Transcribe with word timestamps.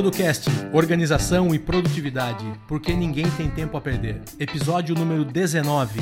Producast, 0.00 0.48
organização 0.72 1.54
e 1.54 1.58
produtividade, 1.58 2.42
porque 2.66 2.94
ninguém 2.94 3.30
tem 3.32 3.50
tempo 3.50 3.76
a 3.76 3.82
perder. 3.82 4.22
Episódio 4.38 4.94
número 4.94 5.26
19. 5.26 6.00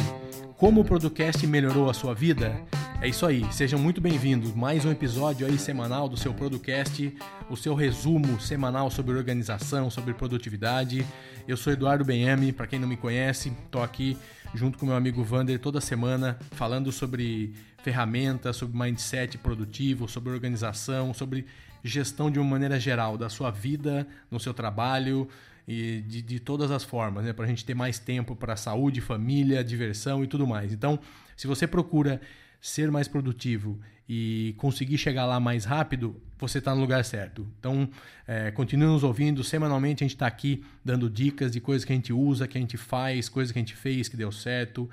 Como 0.56 0.82
o 0.82 0.84
Producast 0.84 1.44
melhorou 1.44 1.90
a 1.90 1.92
sua 1.92 2.14
vida? 2.14 2.62
É 3.00 3.06
isso 3.06 3.24
aí, 3.24 3.44
sejam 3.52 3.78
muito 3.78 4.00
bem-vindos. 4.00 4.52
Mais 4.52 4.84
um 4.84 4.90
episódio 4.90 5.46
aí 5.46 5.56
semanal 5.56 6.08
do 6.08 6.16
seu 6.16 6.34
Producast, 6.34 7.16
o 7.48 7.56
seu 7.56 7.72
resumo 7.72 8.40
semanal 8.40 8.90
sobre 8.90 9.16
organização, 9.16 9.88
sobre 9.88 10.12
produtividade. 10.14 11.06
Eu 11.46 11.56
sou 11.56 11.72
Eduardo 11.72 12.04
Benhame, 12.04 12.52
para 12.52 12.66
quem 12.66 12.76
não 12.80 12.88
me 12.88 12.96
conhece, 12.96 13.52
estou 13.64 13.84
aqui 13.84 14.18
junto 14.52 14.76
com 14.76 14.86
meu 14.86 14.96
amigo 14.96 15.22
Vander 15.22 15.60
toda 15.60 15.80
semana 15.80 16.36
falando 16.50 16.90
sobre 16.90 17.54
ferramentas, 17.84 18.56
sobre 18.56 18.76
mindset 18.76 19.38
produtivo, 19.38 20.08
sobre 20.08 20.32
organização, 20.32 21.14
sobre 21.14 21.46
gestão 21.84 22.28
de 22.28 22.40
uma 22.40 22.50
maneira 22.50 22.80
geral 22.80 23.16
da 23.16 23.28
sua 23.28 23.52
vida, 23.52 24.08
no 24.28 24.40
seu 24.40 24.52
trabalho 24.52 25.28
e 25.68 26.02
de, 26.04 26.20
de 26.20 26.40
todas 26.40 26.72
as 26.72 26.82
formas, 26.82 27.24
né? 27.24 27.32
Para 27.32 27.44
a 27.44 27.48
gente 27.48 27.64
ter 27.64 27.74
mais 27.74 28.00
tempo 28.00 28.34
para 28.34 28.56
saúde, 28.56 29.00
família, 29.00 29.62
diversão 29.62 30.24
e 30.24 30.26
tudo 30.26 30.48
mais. 30.48 30.72
Então, 30.72 30.98
se 31.36 31.46
você 31.46 31.64
procura 31.64 32.20
ser 32.60 32.90
mais 32.90 33.08
produtivo 33.08 33.78
e 34.08 34.54
conseguir 34.56 34.96
chegar 34.96 35.26
lá 35.26 35.38
mais 35.38 35.64
rápido, 35.64 36.20
você 36.38 36.58
está 36.58 36.74
no 36.74 36.80
lugar 36.80 37.04
certo. 37.04 37.46
Então, 37.58 37.88
é, 38.26 38.50
continue 38.50 38.86
nos 38.86 39.02
ouvindo. 39.02 39.44
Semanalmente 39.44 40.02
a 40.02 40.06
gente 40.06 40.14
está 40.14 40.26
aqui 40.26 40.64
dando 40.84 41.10
dicas 41.10 41.52
de 41.52 41.60
coisas 41.60 41.84
que 41.84 41.92
a 41.92 41.96
gente 41.96 42.12
usa, 42.12 42.48
que 42.48 42.56
a 42.56 42.60
gente 42.60 42.76
faz, 42.76 43.28
coisas 43.28 43.52
que 43.52 43.58
a 43.58 43.62
gente 43.62 43.74
fez 43.74 44.08
que 44.08 44.16
deu 44.16 44.32
certo. 44.32 44.88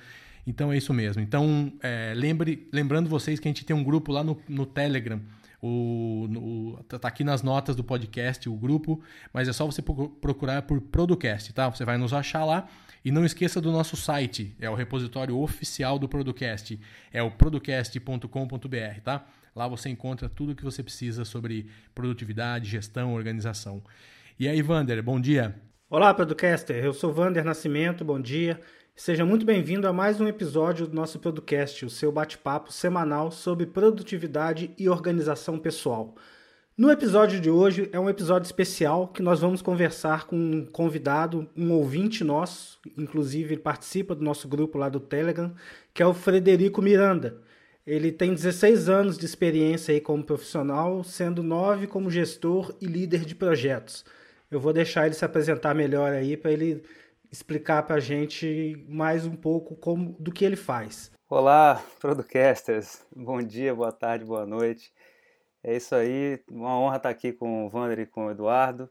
Então 0.46 0.72
é 0.72 0.78
isso 0.78 0.94
mesmo. 0.94 1.22
Então, 1.22 1.72
é, 1.82 2.14
lembre, 2.16 2.68
lembrando 2.72 3.10
vocês 3.10 3.40
que 3.40 3.48
a 3.48 3.50
gente 3.50 3.64
tem 3.64 3.76
um 3.76 3.84
grupo 3.84 4.12
lá 4.12 4.24
no, 4.24 4.40
no 4.48 4.66
Telegram. 4.66 5.22
O, 5.62 6.28
no, 6.30 6.84
tá 6.84 7.08
aqui 7.08 7.24
nas 7.24 7.42
notas 7.42 7.76
do 7.76 7.84
podcast 7.84 8.48
o 8.48 8.54
grupo, 8.54 9.02
mas 9.34 9.48
é 9.48 9.54
só 9.54 9.66
você 9.66 9.82
procurar 9.82 10.62
por 10.64 10.80
Producast, 10.80 11.54
tá? 11.54 11.70
Você 11.70 11.84
vai 11.84 11.98
nos 11.98 12.14
achar 12.14 12.46
lá. 12.46 12.68
E 13.06 13.12
não 13.12 13.24
esqueça 13.24 13.62
do 13.62 13.72
nosso 13.72 13.96
site, 13.96 14.56
é 14.60 14.68
o 14.68 14.74
repositório 14.74 15.38
oficial 15.38 16.00
do 16.00 16.10
Producast, 16.10 16.80
é 17.14 17.22
o 17.22 17.30
producast.com.br, 17.30 19.02
tá? 19.04 19.28
Lá 19.56 19.68
você 19.68 19.90
encontra 19.90 20.28
tudo 20.28 20.54
o 20.54 20.56
que 20.56 20.64
você 20.64 20.82
precisa 20.82 21.24
sobre 21.24 21.70
produtividade, 21.94 22.68
gestão, 22.68 23.14
organização. 23.14 23.84
E 24.40 24.48
aí, 24.48 24.60
Vander, 24.64 25.04
bom 25.04 25.22
dia. 25.22 25.54
Olá, 25.88 26.12
Producaster. 26.16 26.84
Eu 26.84 26.94
sou 26.94 27.14
Vander 27.14 27.46
Nascimento, 27.46 28.04
bom 28.04 28.20
dia. 28.20 28.60
Seja 28.96 29.24
muito 29.24 29.46
bem-vindo 29.46 29.88
a 29.88 29.94
mais 29.94 30.20
um 30.20 30.28
episódio 30.28 30.88
do 30.88 30.96
nosso 30.96 31.20
Producast, 31.20 31.86
o 31.86 31.90
seu 31.92 32.12
bate-papo 32.12 32.74
semanal 32.74 33.30
sobre 33.30 33.68
produtividade 33.68 34.72
e 34.80 34.90
organização 34.90 35.60
pessoal. 35.60 36.16
No 36.78 36.92
episódio 36.92 37.40
de 37.40 37.50
hoje 37.50 37.90
é 37.94 37.98
um 37.98 38.10
episódio 38.10 38.46
especial 38.46 39.08
que 39.08 39.22
nós 39.22 39.40
vamos 39.40 39.62
conversar 39.62 40.28
com 40.28 40.36
um 40.36 40.66
convidado, 40.66 41.50
um 41.56 41.72
ouvinte 41.72 42.22
nosso, 42.22 42.82
inclusive 42.98 43.54
ele 43.54 43.62
participa 43.62 44.14
do 44.14 44.22
nosso 44.22 44.46
grupo 44.46 44.78
lá 44.78 44.90
do 44.90 45.00
Telegram, 45.00 45.56
que 45.94 46.04
é 46.04 46.06
o 46.06 46.14
Frederico 46.14 46.82
Miranda. 46.82 47.38
Ele 47.88 48.12
tem 48.12 48.34
16 48.34 48.90
anos 48.90 49.18
de 49.18 49.26
experiência 49.26 49.94
aí 49.94 50.02
como 50.02 50.22
profissional, 50.22 51.02
sendo 51.02 51.42
9 51.42 51.88
como 51.88 52.12
gestor 52.12 52.76
e 52.82 52.88
líder 52.88 53.24
de 53.24 53.36
projetos. 53.36 54.04
Eu 54.52 54.60
vou 54.60 54.74
deixar 54.74 55.06
ele 55.06 55.16
se 55.16 55.24
apresentar 55.24 55.74
melhor 55.74 56.12
aí 56.12 56.36
para 56.36 56.52
ele 56.52 56.84
explicar 57.32 57.84
para 57.84 57.96
a 57.96 58.02
gente 58.02 58.86
mais 58.90 59.26
um 59.26 59.36
pouco 59.38 59.78
como, 59.78 60.14
do 60.20 60.30
que 60.30 60.44
ele 60.44 60.58
faz. 60.58 61.10
Olá, 61.30 61.82
Producasters. 62.02 63.00
Bom 63.16 63.42
dia, 63.42 63.74
boa 63.74 63.94
tarde, 63.94 64.26
boa 64.26 64.46
noite. 64.46 64.92
É 65.68 65.76
isso 65.76 65.96
aí, 65.96 66.40
uma 66.48 66.78
honra 66.78 66.98
estar 66.98 67.10
aqui 67.10 67.34
com 67.34 67.66
o 67.66 67.76
Wander 67.76 67.98
e 67.98 68.06
com 68.06 68.28
o 68.28 68.32
Eduardo. 68.32 68.88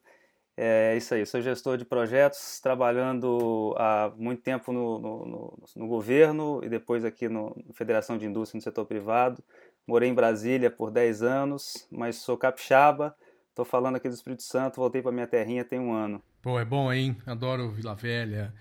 É 0.56 0.96
isso 0.96 1.14
aí, 1.14 1.24
sou 1.24 1.40
gestor 1.40 1.78
de 1.78 1.84
projetos, 1.84 2.58
trabalhando 2.60 3.72
há 3.78 4.12
muito 4.16 4.42
tempo 4.42 4.72
no, 4.72 4.98
no, 4.98 5.24
no, 5.24 5.58
no 5.76 5.86
governo 5.86 6.60
e 6.64 6.68
depois 6.68 7.04
aqui 7.04 7.28
no 7.28 7.54
Federação 7.74 8.18
de 8.18 8.26
Indústria 8.26 8.58
no 8.58 8.62
setor 8.62 8.86
privado. 8.86 9.40
Morei 9.86 10.08
em 10.08 10.14
Brasília 10.14 10.68
por 10.68 10.90
10 10.90 11.22
anos, 11.22 11.86
mas 11.92 12.16
sou 12.16 12.36
capixaba, 12.36 13.14
estou 13.50 13.64
falando 13.64 13.94
aqui 13.94 14.08
do 14.08 14.14
Espírito 14.14 14.42
Santo, 14.42 14.80
voltei 14.80 15.00
para 15.00 15.12
minha 15.12 15.28
terrinha 15.28 15.64
tem 15.64 15.78
um 15.78 15.92
ano. 15.92 16.20
Pô, 16.42 16.58
é 16.58 16.64
bom, 16.64 16.92
hein? 16.92 17.16
Adoro 17.24 17.70
Vila 17.70 17.94
Velha, 17.94 18.52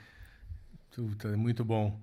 é 1.25 1.35
muito 1.35 1.66
bom. 1.66 2.00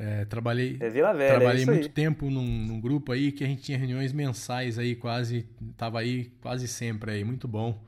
É, 0.00 0.24
trabalhei 0.26 0.76
é 0.78 0.88
Vila 0.88 1.12
Velha, 1.12 1.32
é 1.32 1.36
trabalhei 1.38 1.62
é 1.64 1.66
muito 1.66 1.86
aí. 1.86 1.88
tempo 1.88 2.30
num, 2.30 2.46
num, 2.46 2.80
grupo 2.80 3.10
aí 3.10 3.32
que 3.32 3.42
a 3.42 3.46
gente 3.48 3.62
tinha 3.62 3.76
reuniões 3.76 4.12
mensais 4.12 4.78
aí, 4.78 4.94
quase, 4.94 5.44
tava 5.76 5.98
aí 5.98 6.26
quase 6.40 6.68
sempre 6.68 7.10
aí, 7.10 7.24
muito 7.24 7.48
bom, 7.48 7.84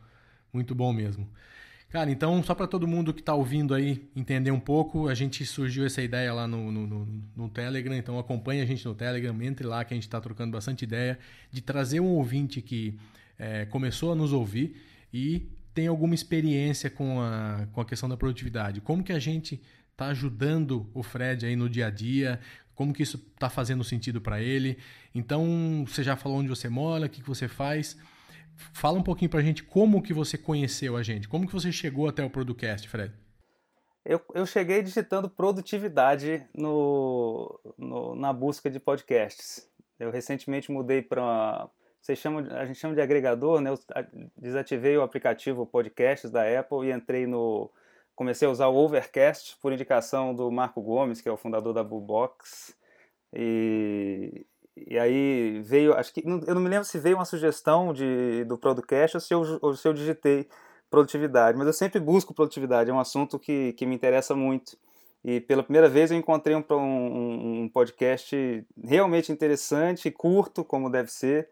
muito 0.53 0.75
bom 0.75 0.93
mesmo. 0.93 1.31
Cara, 1.88 2.10
então 2.10 2.43
só 2.43 2.53
para 2.53 2.66
todo 2.66 2.87
mundo 2.87 3.15
que 3.15 3.21
está 3.21 3.32
ouvindo 3.32 3.75
aí 3.75 4.10
entender 4.16 4.50
um 4.50 4.59
pouco, 4.59 5.09
a 5.09 5.15
gente 5.15 5.47
surgiu 5.47 5.87
essa 5.87 6.03
ideia 6.03 6.34
lá 6.34 6.48
no, 6.48 6.72
no, 6.72 6.84
no, 6.84 7.22
no 7.37 7.48
Telegram, 7.48 7.94
então 7.94 8.19
acompanhe 8.19 8.60
a 8.60 8.66
gente 8.66 8.84
no 8.84 8.94
Telegram, 8.94 9.41
entre 9.42 9.65
lá 9.65 9.84
que 9.84 9.94
a 9.94 9.97
gente 9.97 10.09
está 10.09 10.21
trocando 10.21 10.50
bastante 10.50 10.82
ideia 10.82 11.16
de 11.53 11.60
trazer 11.60 12.00
um 12.00 12.09
ouvinte 12.09 12.60
que 12.60 12.98
é, 13.38 13.66
começou 13.66 14.10
a 14.10 14.15
nos 14.16 14.32
ouvir 14.32 14.77
e 15.15 15.48
tem 15.72 15.87
alguma 15.87 16.15
experiência 16.15 16.91
com 16.91 17.21
a, 17.21 17.69
com 17.72 17.81
a 17.81 17.84
questão 17.84 18.09
da 18.09 18.16
produtividade. 18.16 18.81
Como 18.81 19.04
que 19.04 19.12
a 19.12 19.19
gente 19.21 19.60
está 20.00 20.06
ajudando 20.06 20.91
o 20.94 21.03
Fred 21.03 21.44
aí 21.44 21.55
no 21.55 21.69
dia 21.69 21.88
a 21.88 21.91
dia, 21.91 22.41
como 22.75 22.94
que 22.94 23.03
isso 23.03 23.22
está 23.34 23.50
fazendo 23.50 23.84
sentido 23.84 24.21
para 24.21 24.41
ele. 24.41 24.78
Então, 25.15 25.84
você 25.87 26.03
já 26.03 26.16
falou 26.16 26.38
onde 26.38 26.49
você 26.49 26.71
mora, 26.71 27.05
o 27.05 27.09
que, 27.09 27.21
que 27.21 27.28
você 27.28 27.47
faz. 27.47 27.99
Fala 28.72 28.99
um 28.99 29.03
pouquinho 29.03 29.31
para 29.31 29.41
a 29.41 29.43
gente 29.43 29.62
como 29.62 30.03
que 30.03 30.15
você 30.15 30.39
conheceu 30.39 30.97
a 30.97 31.03
gente, 31.03 31.28
como 31.28 31.47
que 31.47 31.53
você 31.53 31.71
chegou 31.71 32.09
até 32.09 32.25
o 32.25 32.31
Producast, 32.31 32.89
Fred. 32.89 33.12
Eu, 34.03 34.21
eu 34.34 34.47
cheguei 34.47 34.83
digitando 34.83 35.28
produtividade 35.28 36.47
no, 36.55 37.60
no, 37.77 38.15
na 38.15 38.33
busca 38.33 38.71
de 38.71 38.81
podcasts. 38.81 39.69
Eu 39.99 40.10
recentemente 40.10 40.72
mudei 40.72 41.03
para 41.03 41.69
vocês 42.00 42.19
chamam, 42.19 42.47
a 42.56 42.65
gente 42.65 42.78
chama 42.78 42.94
de 42.94 43.03
agregador, 43.03 43.60
né? 43.60 43.71
Eu 43.71 43.78
desativei 44.39 44.97
o 44.97 45.03
aplicativo 45.03 45.66
Podcasts 45.66 46.31
da 46.31 46.43
Apple 46.59 46.89
e 46.89 46.93
entrei 46.93 47.27
no 47.27 47.71
comecei 48.20 48.47
a 48.47 48.50
usar 48.50 48.66
o 48.66 48.76
Overcast 48.76 49.56
por 49.62 49.72
indicação 49.72 50.34
do 50.34 50.50
Marco 50.50 50.82
Gomes, 50.82 51.22
que 51.22 51.28
é 51.31 51.32
o 51.32 51.38
fundador 51.38 51.72
da 51.72 51.82
Bullbox. 51.82 52.76
E, 53.32 54.44
e 54.76 54.98
aí 54.98 55.58
veio, 55.64 55.94
acho 55.94 56.12
que 56.12 56.22
eu 56.26 56.54
não 56.54 56.60
me 56.60 56.69
lembro 56.69 56.84
se 56.84 56.98
veio 56.98 57.16
uma 57.16 57.25
sugestão 57.25 57.94
de, 57.94 58.44
do 58.44 58.59
Producast 58.59 59.16
ou 59.16 59.20
se, 59.22 59.32
eu, 59.32 59.59
ou 59.62 59.75
se 59.75 59.88
eu 59.88 59.94
digitei 59.94 60.47
produtividade, 60.91 61.56
mas 61.56 61.66
eu 61.66 61.72
sempre 61.72 61.98
busco 61.98 62.34
produtividade, 62.34 62.91
é 62.91 62.92
um 62.92 63.00
assunto 63.00 63.38
que, 63.38 63.72
que 63.72 63.86
me 63.86 63.94
interessa 63.94 64.36
muito. 64.36 64.76
E 65.25 65.41
pela 65.41 65.62
primeira 65.62 65.88
vez 65.88 66.10
eu 66.10 66.19
encontrei 66.19 66.54
um, 66.54 66.64
um, 66.70 67.62
um 67.62 67.69
podcast 67.70 68.66
realmente 68.84 69.32
interessante, 69.32 70.10
curto, 70.10 70.62
como 70.62 70.91
deve 70.91 71.10
ser, 71.10 71.48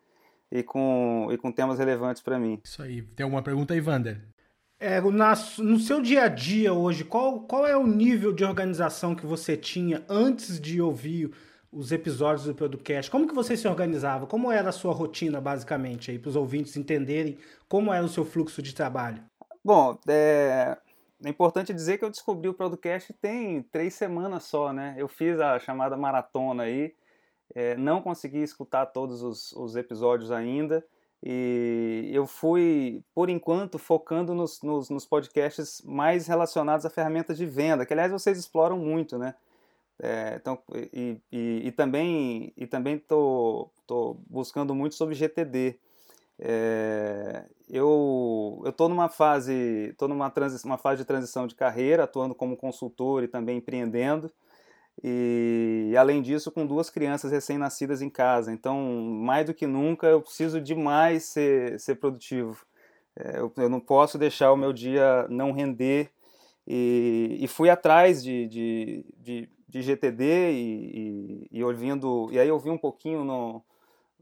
e 0.53 0.63
com, 0.63 1.29
e 1.33 1.39
com 1.39 1.51
temas 1.51 1.79
relevantes 1.79 2.21
para 2.21 2.39
mim. 2.39 2.61
Isso 2.63 2.83
aí. 2.83 3.01
Tem 3.01 3.25
alguma 3.25 3.43
pergunta 3.43 3.73
aí, 3.73 3.81
Wander? 3.81 4.21
É, 4.81 5.01
na, 5.01 5.35
no 5.59 5.79
seu 5.81 6.01
dia 6.01 6.25
a 6.25 6.29
dia 6.29 6.73
hoje, 6.73 7.05
qual, 7.05 7.41
qual 7.41 7.67
é 7.67 7.77
o 7.77 7.85
nível 7.85 8.33
de 8.33 8.45
organização 8.45 9.13
que 9.13 9.27
você 9.27 9.57
tinha 9.57 10.05
antes 10.09 10.61
de 10.61 10.81
ouvir 10.81 11.35
os 11.73 11.91
episódios 11.91 12.47
do 12.47 12.55
podcast? 12.55 13.11
Como 13.11 13.27
que 13.27 13.35
você 13.35 13.57
se 13.57 13.67
organizava? 13.67 14.27
Como 14.27 14.53
era 14.53 14.69
a 14.69 14.73
sua 14.73 14.93
rotina, 14.93 15.41
basicamente, 15.41 16.13
aí 16.13 16.19
para 16.19 16.29
os 16.29 16.37
ouvintes 16.37 16.77
entenderem 16.77 17.39
como 17.69 17.93
era 17.93 18.05
o 18.05 18.09
seu 18.09 18.25
fluxo 18.25 18.63
de 18.63 18.73
trabalho? 18.73 19.21
Bom, 19.65 19.99
é, 20.09 20.79
é 21.25 21.29
importante 21.29 21.75
dizer 21.75 21.99
que 21.99 22.05
eu 22.05 22.11
descobri 22.11 22.49
o 22.49 22.55
podcast 22.55 23.13
tem 23.15 23.63
três 23.65 23.95
semanas 23.95 24.45
só, 24.45 24.73
né? 24.73 24.95
Eu 24.97 25.09
fiz 25.09 25.41
a 25.41 25.59
chamada 25.59 25.97
maratona 25.97 26.63
aí, 26.63 26.95
é, 27.53 27.77
não 27.77 28.01
consegui 28.01 28.43
escutar 28.43 28.87
todos 28.87 29.23
os, 29.23 29.51
os 29.53 29.75
episódios 29.75 30.31
ainda. 30.31 30.87
E 31.23 32.11
eu 32.13 32.27
fui, 32.27 33.03
por 33.13 33.29
enquanto, 33.29 33.79
focando 33.79 34.35
nos, 34.35 34.63
nos, 34.63 34.89
nos, 34.89 35.05
podcasts 35.05 35.83
mais 35.85 36.29
relacionados 36.29 36.87
a 36.87 36.91
ferramentas 36.91 37.37
de 37.37 37.45
venda, 37.45 37.85
que 37.85 37.93
aliás 37.93 38.13
vocês 38.13 38.39
exploram 38.39 38.79
muito, 38.79 39.19
né? 39.19 39.35
É, 40.01 40.37
então, 40.41 40.59
e, 40.93 41.21
e, 41.33 41.63
e, 41.67 41.73
também 41.73 42.53
e 42.57 42.67
também 42.69 42.99
tô, 42.99 43.69
tô 43.87 44.17
buscando 44.29 44.75
muito 44.75 44.95
sobre 44.95 45.15
GTD. 45.17 45.79
É, 46.39 47.45
eu 47.69 48.63
eu 48.65 48.73
tô 48.73 48.89
numa 48.89 49.09
fase 49.09 49.93
tô 49.99 50.07
numa 50.07 50.33
uma 50.65 50.79
fase 50.79 50.99
de 51.03 51.05
transição 51.05 51.49
de 51.49 51.57
carreira, 51.57 52.05
atuando 52.05 52.35
como 52.35 52.57
consultor 52.57 53.25
e 53.25 53.29
também 53.29 53.59
empreendendo. 53.59 54.31
E, 55.03 55.95
além 55.97 56.21
disso, 56.21 56.51
com 56.51 56.67
duas 56.67 56.91
crianças 56.91 57.31
recém-nascidas 57.31 58.03
em 58.03 58.11
casa. 58.11 58.53
Então, 58.53 58.81
mais 58.81 59.47
do 59.47 59.55
que 59.55 59.67
nunca, 59.67 60.07
eu 60.09 60.21
preciso 60.21 60.61
demais 60.61 61.25
ser, 61.25 61.79
ser 61.79 61.97
produtivo. 61.97 62.65
É, 63.17 63.39
eu, 63.39 63.53
eu, 63.57 63.69
não 63.69 63.81
posso 63.81 64.19
deixar 64.19 64.53
o 64.53 64.57
meu 64.57 64.73
dia 64.73 65.27
não 65.29 65.53
render. 65.53 66.11
E, 66.67 67.39
e 67.41 67.49
fui 67.49 67.71
atrás 67.71 68.23
de, 68.23 68.47
de, 68.49 69.05
de, 69.19 69.49
de 69.69 69.83
GTD 69.83 70.53
e, 70.53 71.49
e, 71.53 71.59
e, 71.59 71.65
ouvindo. 71.65 72.29
E 72.33 72.39
aí 72.39 72.49
eu 72.49 72.59
vi 72.59 72.71
um 72.71 72.79
pouquinho 72.79 73.25
no, 73.25 73.63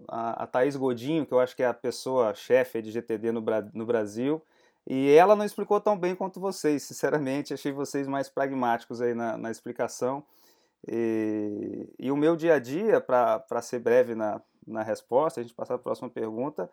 a, 0.09 0.45
a 0.45 0.47
Thaís 0.47 0.77
Godinho, 0.77 1.27
que 1.27 1.33
eu 1.33 1.41
acho 1.41 1.57
que 1.57 1.63
é 1.63 1.67
a 1.67 1.75
pessoa 1.75 2.35
chefe 2.35 2.83
de 2.83 2.91
GTD 2.91 3.33
no, 3.33 3.43
no 3.73 3.87
Brasil. 3.87 4.43
E 4.87 5.11
ela 5.13 5.35
não 5.35 5.45
explicou 5.45 5.81
tão 5.81 5.99
bem 5.99 6.15
quanto 6.15 6.39
vocês, 6.39 6.83
sinceramente. 6.83 7.55
Achei 7.55 7.73
vocês 7.73 8.07
mais 8.07 8.29
pragmáticos 8.29 9.01
aí 9.01 9.15
na, 9.15 9.37
na 9.37 9.51
explicação. 9.51 10.23
E, 10.89 11.89
e, 11.99 12.11
o 12.11 12.17
meu 12.17 12.37
dia 12.37 12.55
a 12.55 12.59
dia, 12.59 13.01
para 13.01 13.63
ser 13.63 13.81
breve 13.81 14.15
na, 14.15 14.41
na 14.67 14.83
resposta, 14.83 15.41
a 15.41 15.43
gente 15.43 15.55
passar 15.55 15.75
para 15.75 15.81
a 15.81 15.85
próxima 15.85 16.09
pergunta, 16.09 16.71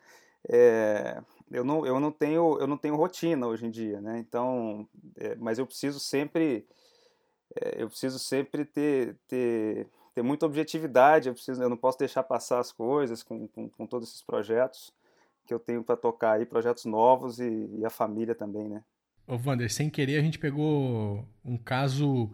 é, 0.50 1.22
eu, 1.52 1.64
não, 1.64 1.86
eu, 1.86 2.00
não 2.00 2.12
tenho, 2.12 2.60
eu 2.60 2.68
não 2.68 2.78
tenho 2.78 2.96
rotina 2.96 3.48
hoje 3.48 3.66
em 3.66 3.72
dia, 3.72 4.02
né? 4.02 4.20
Então, 4.20 4.88
é, 5.16 5.36
mas 5.36 5.58
eu 5.58 5.66
preciso 5.66 6.00
sempre, 6.00 6.66
é, 7.56 7.82
eu 7.82 7.90
preciso 7.90 8.20
sempre 8.20 8.66
ter, 8.66 9.18
ter, 9.28 9.88
ter 10.14 10.22
muita 10.22 10.46
objetividade, 10.46 11.30
eu, 11.30 11.34
preciso, 11.34 11.64
eu 11.64 11.70
não 11.70 11.78
posso 11.78 11.98
deixar 11.98 12.24
passar 12.24 12.60
as 12.60 12.72
coisas 12.72 13.24
com, 13.24 13.48
com, 13.48 13.70
com 13.70 13.88
todos 13.88 14.10
esses 14.10 14.22
projetos 14.22 14.94
que 15.46 15.54
eu 15.54 15.60
tenho 15.60 15.84
para 15.84 15.98
tocar 15.98 16.34
aí, 16.34 16.46
projetos 16.46 16.86
novos 16.86 17.40
e, 17.40 17.70
e, 17.78 17.86
a 17.86 17.90
família 17.90 18.36
também, 18.36 18.70
né? 18.70 18.84
Ô 19.28 19.38
Wander, 19.46 19.72
sem 19.72 19.90
querer 19.90 20.18
a 20.18 20.22
gente 20.22 20.40
pegou 20.40 21.26
um 21.44 21.58
caso 21.58 22.32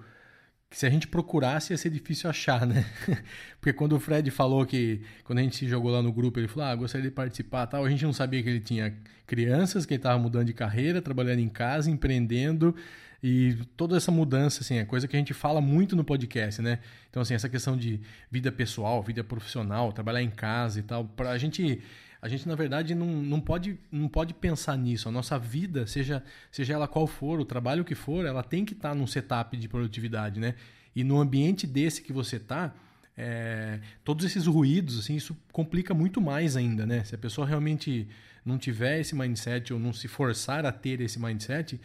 que 0.70 0.78
se 0.78 0.86
a 0.86 0.90
gente 0.90 1.08
procurasse 1.08 1.74
ia 1.74 1.78
ser 1.78 1.90
difícil 1.90 2.30
achar, 2.30 2.66
né? 2.66 2.86
Porque 3.60 3.74
quando 3.74 3.94
o 3.94 4.00
Fred 4.00 4.30
falou 4.30 4.66
que, 4.66 5.02
quando 5.24 5.40
a 5.40 5.42
gente 5.42 5.56
se 5.56 5.68
jogou 5.68 5.92
lá 5.92 6.02
no 6.02 6.14
grupo, 6.14 6.40
ele 6.40 6.48
falou, 6.48 6.70
ah, 6.70 6.76
gostaria 6.76 7.10
de 7.10 7.16
participar 7.16 7.66
tal, 7.66 7.84
a 7.84 7.90
gente 7.90 8.06
não 8.06 8.14
sabia 8.14 8.44
que 8.44 8.50
ele 8.50 8.60
tinha 8.60 8.96
crianças, 9.26 9.86
que 9.86 9.96
ele 9.96 10.00
estava 10.00 10.20
mudando 10.20 10.46
de 10.46 10.54
carreira, 10.54 11.02
trabalhando 11.02 11.40
em 11.40 11.50
casa, 11.50 11.90
empreendendo, 11.90 12.76
e 13.22 13.56
toda 13.76 13.98
essa 13.98 14.12
mudança, 14.12 14.62
assim, 14.62 14.78
é 14.78 14.86
coisa 14.86 15.08
que 15.08 15.16
a 15.16 15.20
gente 15.20 15.34
fala 15.34 15.60
muito 15.60 15.96
no 15.96 16.04
podcast, 16.04 16.62
né? 16.62 16.80
Então, 17.10 17.22
assim, 17.22 17.34
essa 17.34 17.50
questão 17.50 17.76
de 17.76 18.00
vida 18.32 18.52
pessoal, 18.52 19.04
vida 19.04 19.24
profissional, 19.24 19.92
trabalhar 19.92 20.22
em 20.22 20.30
casa 20.30 20.80
e 20.80 20.84
tal, 20.84 21.04
para 21.04 21.32
a 21.32 21.38
gente 21.38 21.82
a 22.22 22.28
gente 22.28 22.48
na 22.48 22.56
verdade 22.56 22.94
não, 22.94 23.08
não, 23.08 23.40
pode, 23.40 23.80
não 23.92 24.08
pode 24.08 24.34
pensar 24.34 24.78
nisso. 24.78 25.08
A 25.08 25.12
nossa 25.12 25.40
vida, 25.40 25.88
seja, 25.88 26.24
seja 26.52 26.74
ela 26.74 26.88
qual 26.88 27.08
for, 27.08 27.40
o 27.40 27.46
trabalho 27.46 27.86
que 27.86 27.96
for, 27.96 28.26
ela 28.26 28.44
tem 28.44 28.66
que 28.66 28.74
estar 28.74 28.90
tá 28.90 28.96
num 28.96 29.08
setup 29.08 29.56
de 29.56 29.68
produtividade, 29.68 30.40
né? 30.40 30.56
E 30.96 31.04
no 31.04 31.20
ambiente 31.20 31.66
desse 31.66 32.02
que 32.02 32.12
você 32.12 32.36
está, 32.36 32.74
é, 33.16 33.80
todos 34.04 34.26
esses 34.26 34.48
ruídos, 34.48 35.00
assim, 35.00 35.16
isso 35.16 35.38
complica 35.52 35.94
muito 35.94 36.20
mais 36.20 36.58
ainda, 36.58 36.86
né? 36.86 37.04
Se 37.04 37.16
a 37.16 37.18
pessoa 37.18 37.48
realmente 37.48 38.08
não 38.46 38.58
tiver 38.58 39.00
esse 39.00 39.16
mindset 39.16 39.74
ou 39.74 39.80
não 39.80 39.94
se 39.94 40.08
forçar 40.08 40.66
a 40.66 40.72
ter 40.72 41.00
esse 41.02 41.20
mindset, 41.20 41.80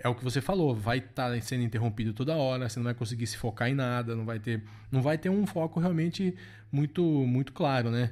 é 0.00 0.08
o 0.08 0.14
que 0.14 0.24
você 0.24 0.40
falou, 0.40 0.74
vai 0.74 0.98
estar 0.98 1.30
tá 1.30 1.40
sendo 1.40 1.62
interrompido 1.62 2.12
toda 2.12 2.36
hora, 2.36 2.68
você 2.68 2.78
não 2.78 2.84
vai 2.84 2.94
conseguir 2.94 3.26
se 3.26 3.36
focar 3.36 3.68
em 3.68 3.74
nada, 3.74 4.14
não 4.14 4.24
vai 4.24 4.38
ter, 4.38 4.62
não 4.90 5.02
vai 5.02 5.16
ter 5.16 5.30
um 5.30 5.46
foco 5.46 5.80
realmente 5.80 6.34
muito, 6.70 7.02
muito 7.02 7.52
claro, 7.52 7.90
né? 7.90 8.10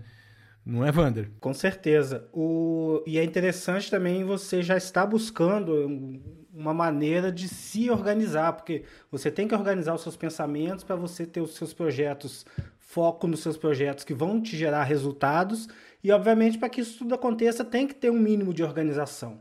Não 0.66 0.84
é, 0.84 0.90
Vander? 0.90 1.30
Com 1.38 1.54
certeza. 1.54 2.28
O... 2.32 3.00
E 3.06 3.18
é 3.18 3.22
interessante 3.22 3.88
também 3.88 4.24
você 4.24 4.64
já 4.64 4.76
estar 4.76 5.06
buscando 5.06 6.20
uma 6.52 6.74
maneira 6.74 7.30
de 7.30 7.48
se 7.48 7.88
organizar, 7.88 8.52
porque 8.54 8.82
você 9.08 9.30
tem 9.30 9.46
que 9.46 9.54
organizar 9.54 9.94
os 9.94 10.02
seus 10.02 10.16
pensamentos 10.16 10.82
para 10.82 10.96
você 10.96 11.24
ter 11.24 11.40
os 11.40 11.54
seus 11.54 11.72
projetos, 11.72 12.44
foco 12.80 13.28
nos 13.28 13.40
seus 13.40 13.56
projetos 13.56 14.02
que 14.02 14.12
vão 14.12 14.42
te 14.42 14.56
gerar 14.56 14.82
resultados, 14.82 15.68
e 16.02 16.10
obviamente 16.10 16.58
para 16.58 16.68
que 16.68 16.80
isso 16.80 16.98
tudo 16.98 17.14
aconteça 17.14 17.64
tem 17.64 17.86
que 17.86 17.94
ter 17.94 18.10
um 18.10 18.18
mínimo 18.18 18.52
de 18.52 18.64
organização. 18.64 19.38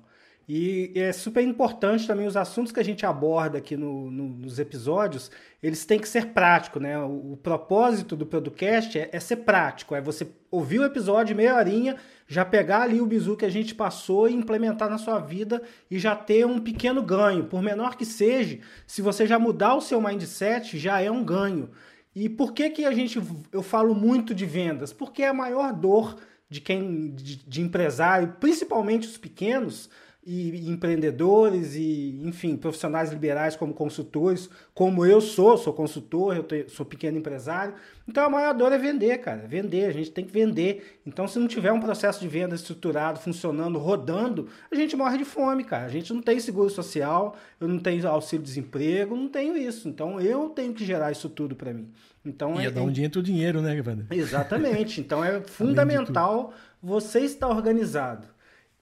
E 0.47 0.91
é 0.93 1.11
super 1.11 1.41
importante 1.41 2.05
também 2.05 2.27
os 2.27 2.37
assuntos 2.37 2.71
que 2.71 2.79
a 2.79 2.83
gente 2.83 3.03
aborda 3.03 3.57
aqui 3.57 3.75
no, 3.75 4.11
no, 4.11 4.27
nos 4.27 4.59
episódios, 4.59 5.31
eles 5.61 5.85
têm 5.85 5.97
que 5.97 6.07
ser 6.07 6.27
práticos, 6.27 6.79
né? 6.79 6.99
O, 6.99 7.33
o 7.33 7.37
propósito 7.37 8.15
do 8.15 8.27
podcast 8.27 8.99
é, 8.99 9.09
é, 9.11 9.19
ser 9.19 9.37
prático, 9.37 9.95
é 9.95 10.01
você 10.01 10.27
ouvir 10.51 10.79
o 10.79 10.85
episódio 10.85 11.35
meia 11.35 11.55
horinha, 11.55 11.95
já 12.27 12.45
pegar 12.45 12.83
ali 12.83 13.01
o 13.01 13.07
bizu 13.07 13.35
que 13.35 13.45
a 13.45 13.49
gente 13.49 13.73
passou 13.73 14.29
e 14.29 14.35
implementar 14.35 14.87
na 14.87 14.99
sua 14.99 15.17
vida 15.17 15.63
e 15.89 15.97
já 15.97 16.15
ter 16.15 16.45
um 16.45 16.59
pequeno 16.59 17.01
ganho, 17.01 17.45
por 17.45 17.63
menor 17.63 17.95
que 17.95 18.05
seja, 18.05 18.59
se 18.85 19.01
você 19.01 19.25
já 19.25 19.39
mudar 19.39 19.73
o 19.73 19.81
seu 19.81 19.99
mindset, 19.99 20.77
já 20.77 21.01
é 21.01 21.09
um 21.09 21.23
ganho. 21.23 21.71
E 22.15 22.29
por 22.29 22.53
que 22.53 22.69
que 22.69 22.85
a 22.85 22.91
gente, 22.91 23.19
eu 23.51 23.63
falo 23.63 23.95
muito 23.95 24.33
de 24.33 24.45
vendas? 24.45 24.93
Porque 24.93 25.23
é 25.23 25.27
a 25.27 25.33
maior 25.33 25.73
dor 25.73 26.15
de 26.47 26.61
quem, 26.61 27.11
de, 27.15 27.37
de 27.37 27.61
empresário, 27.61 28.35
principalmente 28.39 29.07
os 29.07 29.17
pequenos, 29.17 29.89
e 30.25 30.71
empreendedores 30.71 31.75
e, 31.75 32.19
enfim, 32.23 32.57
profissionais 32.57 33.11
liberais 33.11 33.55
como 33.55 33.75
consultores, 33.75 34.49
como 34.73 35.05
eu 35.05 35.21
sou, 35.21 35.55
sou 35.55 35.71
consultor, 35.71 36.35
eu 36.35 36.67
sou 36.67 36.83
pequeno 36.83 37.19
empresário. 37.19 37.75
Então 38.07 38.25
a 38.25 38.29
maior 38.29 38.53
dor 38.55 38.71
é 38.71 38.77
vender, 38.77 39.19
cara, 39.19 39.45
vender, 39.47 39.85
a 39.85 39.91
gente 39.91 40.09
tem 40.09 40.25
que 40.25 40.31
vender. 40.31 40.99
Então 41.05 41.27
se 41.27 41.37
não 41.37 41.47
tiver 41.47 41.71
um 41.71 41.79
processo 41.79 42.19
de 42.19 42.27
venda 42.27 42.55
estruturado, 42.55 43.19
funcionando, 43.19 43.77
rodando, 43.77 44.49
a 44.71 44.75
gente 44.75 44.95
morre 44.95 45.19
de 45.19 45.25
fome, 45.25 45.63
cara. 45.63 45.85
A 45.85 45.89
gente 45.89 46.11
não 46.11 46.23
tem 46.23 46.39
seguro 46.39 46.71
social, 46.71 47.35
eu 47.59 47.67
não 47.67 47.77
tenho 47.77 48.07
auxílio-desemprego, 48.07 49.15
não 49.15 49.29
tenho 49.29 49.55
isso. 49.55 49.87
Então 49.87 50.19
eu 50.19 50.49
tenho 50.49 50.73
que 50.73 50.83
gerar 50.83 51.11
isso 51.11 51.29
tudo 51.29 51.55
para 51.55 51.71
mim. 51.71 51.87
Então 52.25 52.59
e 52.59 52.65
é, 52.65 52.67
é 52.67 52.71
de 52.71 52.79
onde 52.79 53.03
entra 53.03 53.19
o 53.19 53.23
dinheiro, 53.23 53.61
né, 53.61 53.77
Evandro? 53.77 54.07
Exatamente. 54.09 54.99
Então 54.99 55.23
é 55.23 55.39
fundamental 55.41 56.51
você 56.81 57.19
estar 57.19 57.47
organizado. 57.47 58.34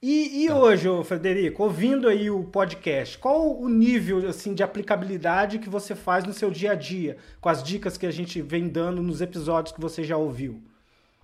E, 0.05 0.43
e 0.43 0.47
tá. 0.47 0.57
hoje, 0.57 0.85
Frederico, 1.05 1.63
ouvindo 1.63 2.09
aí 2.09 2.29
o 2.29 2.43
podcast, 2.43 3.17
qual 3.17 3.57
o 3.57 3.69
nível 3.69 4.27
assim 4.27 4.53
de 4.53 4.61
aplicabilidade 4.61 5.59
que 5.59 5.69
você 5.69 5.95
faz 5.95 6.25
no 6.25 6.33
seu 6.33 6.51
dia 6.51 6.73
a 6.73 6.75
dia, 6.75 7.15
com 7.39 7.47
as 7.47 7.63
dicas 7.63 7.97
que 7.97 8.05
a 8.05 8.11
gente 8.11 8.41
vem 8.41 8.67
dando 8.67 9.01
nos 9.01 9.21
episódios 9.21 9.73
que 9.73 9.79
você 9.79 10.03
já 10.03 10.17
ouviu? 10.17 10.61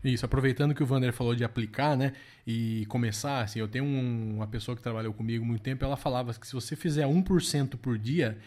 Isso, 0.01 0.25
aproveitando 0.25 0.73
que 0.73 0.81
o 0.81 0.85
Vander 0.85 1.11
falou 1.11 1.35
de 1.35 1.43
aplicar, 1.43 1.97
né, 1.97 2.13
e 2.47 2.85
começar, 2.85 3.41
assim, 3.41 3.59
eu 3.59 3.67
tenho 3.67 3.83
um, 3.83 4.35
uma 4.37 4.47
pessoa 4.47 4.77
que 4.77 4.81
trabalhou 4.81 5.13
comigo 5.13 5.43
muito 5.43 5.61
tempo, 5.61 5.83
ela 5.83 5.97
falava 5.97 6.33
que 6.33 6.47
se 6.47 6.53
você 6.53 6.73
fizer 6.73 7.05
1% 7.05 7.75
por 7.75 7.97
dia, 7.97 8.37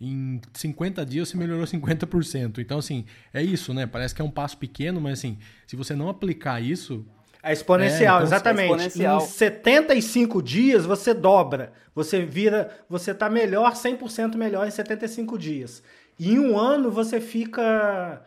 em 0.00 0.40
50 0.54 1.04
dias 1.04 1.30
você 1.30 1.36
melhorou 1.36 1.66
50%. 1.66 2.58
Então, 2.58 2.78
assim, 2.78 3.04
é 3.34 3.42
isso, 3.42 3.74
né? 3.74 3.88
Parece 3.88 4.14
que 4.14 4.22
é 4.22 4.24
um 4.24 4.30
passo 4.30 4.56
pequeno, 4.56 5.00
mas 5.00 5.18
assim, 5.18 5.36
se 5.66 5.74
você 5.74 5.96
não 5.96 6.08
aplicar 6.08 6.60
isso, 6.60 7.04
é 7.42 7.52
exponencial, 7.52 8.20
é, 8.20 8.24
então, 8.24 8.26
exatamente. 8.26 8.82
É 8.82 8.86
exponencial. 8.86 9.22
Em 9.22 9.26
75 9.26 10.42
dias 10.42 10.84
você 10.84 11.14
dobra. 11.14 11.72
Você 11.94 12.24
vira, 12.24 12.70
você 12.88 13.14
tá 13.14 13.28
melhor, 13.30 13.72
100% 13.72 14.36
melhor 14.36 14.66
em 14.66 14.70
75 14.70 15.38
dias. 15.38 15.82
E 16.18 16.32
em 16.32 16.38
um 16.38 16.58
ano 16.58 16.90
você 16.90 17.20
fica 17.20 18.22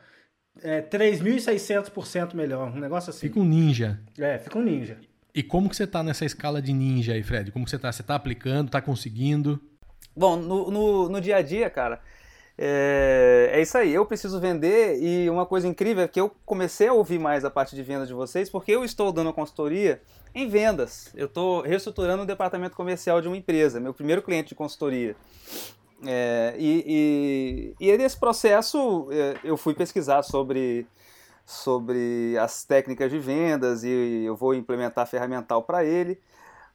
é, 0.62 0.82
3.600% 0.82 2.34
melhor, 2.34 2.75
um 2.75 2.79
negócio 2.79 3.12
assim. 3.12 3.27
Fica 3.27 3.39
um 3.39 3.46
ninja. 3.46 4.00
É, 4.17 4.38
fica 4.38 4.58
um 4.58 4.63
ninja. 4.63 4.98
E 5.34 5.41
como 5.41 5.70
que 5.70 5.75
você 5.75 5.88
tá 5.88 6.03
nessa 6.03 6.25
escala 6.25 6.62
de 6.62 6.74
ninja 6.74 7.13
aí, 7.13 7.24
Fred? 7.24 7.51
Como 7.51 7.65
que 7.65 7.72
você 7.72 7.79
tá? 7.79 7.91
Você 7.91 8.03
tá 8.03 8.15
aplicando, 8.15 8.70
tá 8.70 8.82
conseguindo? 8.82 9.60
Bom, 10.15 10.36
no, 10.36 10.70
no, 10.70 11.10
no 11.10 11.22
dia 11.22 11.38
a 11.38 11.41
dia, 11.41 11.70
cara, 11.70 12.00
é, 12.57 13.50
é, 13.51 13.62
isso 13.62 13.77
aí, 13.77 13.93
eu 13.93 14.05
preciso 14.05 14.39
vender 14.39 15.01
e 15.01 15.29
uma 15.29 15.45
coisa 15.45 15.67
incrível 15.67 16.03
é 16.03 16.07
que 16.07 16.19
eu 16.19 16.31
comecei 16.45 16.88
a 16.88 16.93
ouvir 16.93 17.17
mais 17.17 17.43
a 17.43 17.50
parte 17.50 17.75
de 17.75 17.81
vendas 17.81 18.07
de 18.07 18.13
vocês 18.13 18.50
porque 18.50 18.72
eu 18.72 18.86
estou 18.86 19.12
dando 19.12 19.33
consultoria 19.33 20.01
em 20.36 20.48
vendas. 20.48 21.10
Eu 21.15 21.25
estou 21.25 21.62
reestruturando 21.62 22.24
o 22.24 22.25
departamento 22.25 22.75
comercial 22.75 23.22
de 23.22 23.27
uma 23.27 23.38
empresa, 23.38 23.79
meu 23.79 23.93
primeiro 23.93 24.22
cliente 24.22 24.50
de 24.50 24.55
consultoria. 24.55 25.15
É, 26.05 26.55
e, 26.57 27.75
e, 27.79 27.88
e 27.88 27.98
nesse 27.98 28.19
processo 28.19 29.07
é, 29.12 29.38
eu 29.43 29.57
fui 29.57 29.74
pesquisar 29.74 30.22
sobre, 30.22 30.86
sobre 31.45 32.38
as 32.38 32.63
técnicas 32.63 33.10
de 33.10 33.17
vendas 33.17 33.83
e 33.83 34.24
eu 34.25 34.36
vou 34.36 34.53
implementar 34.53 35.07
ferramental 35.07 35.63
para 35.63 35.83
ele. 35.83 36.19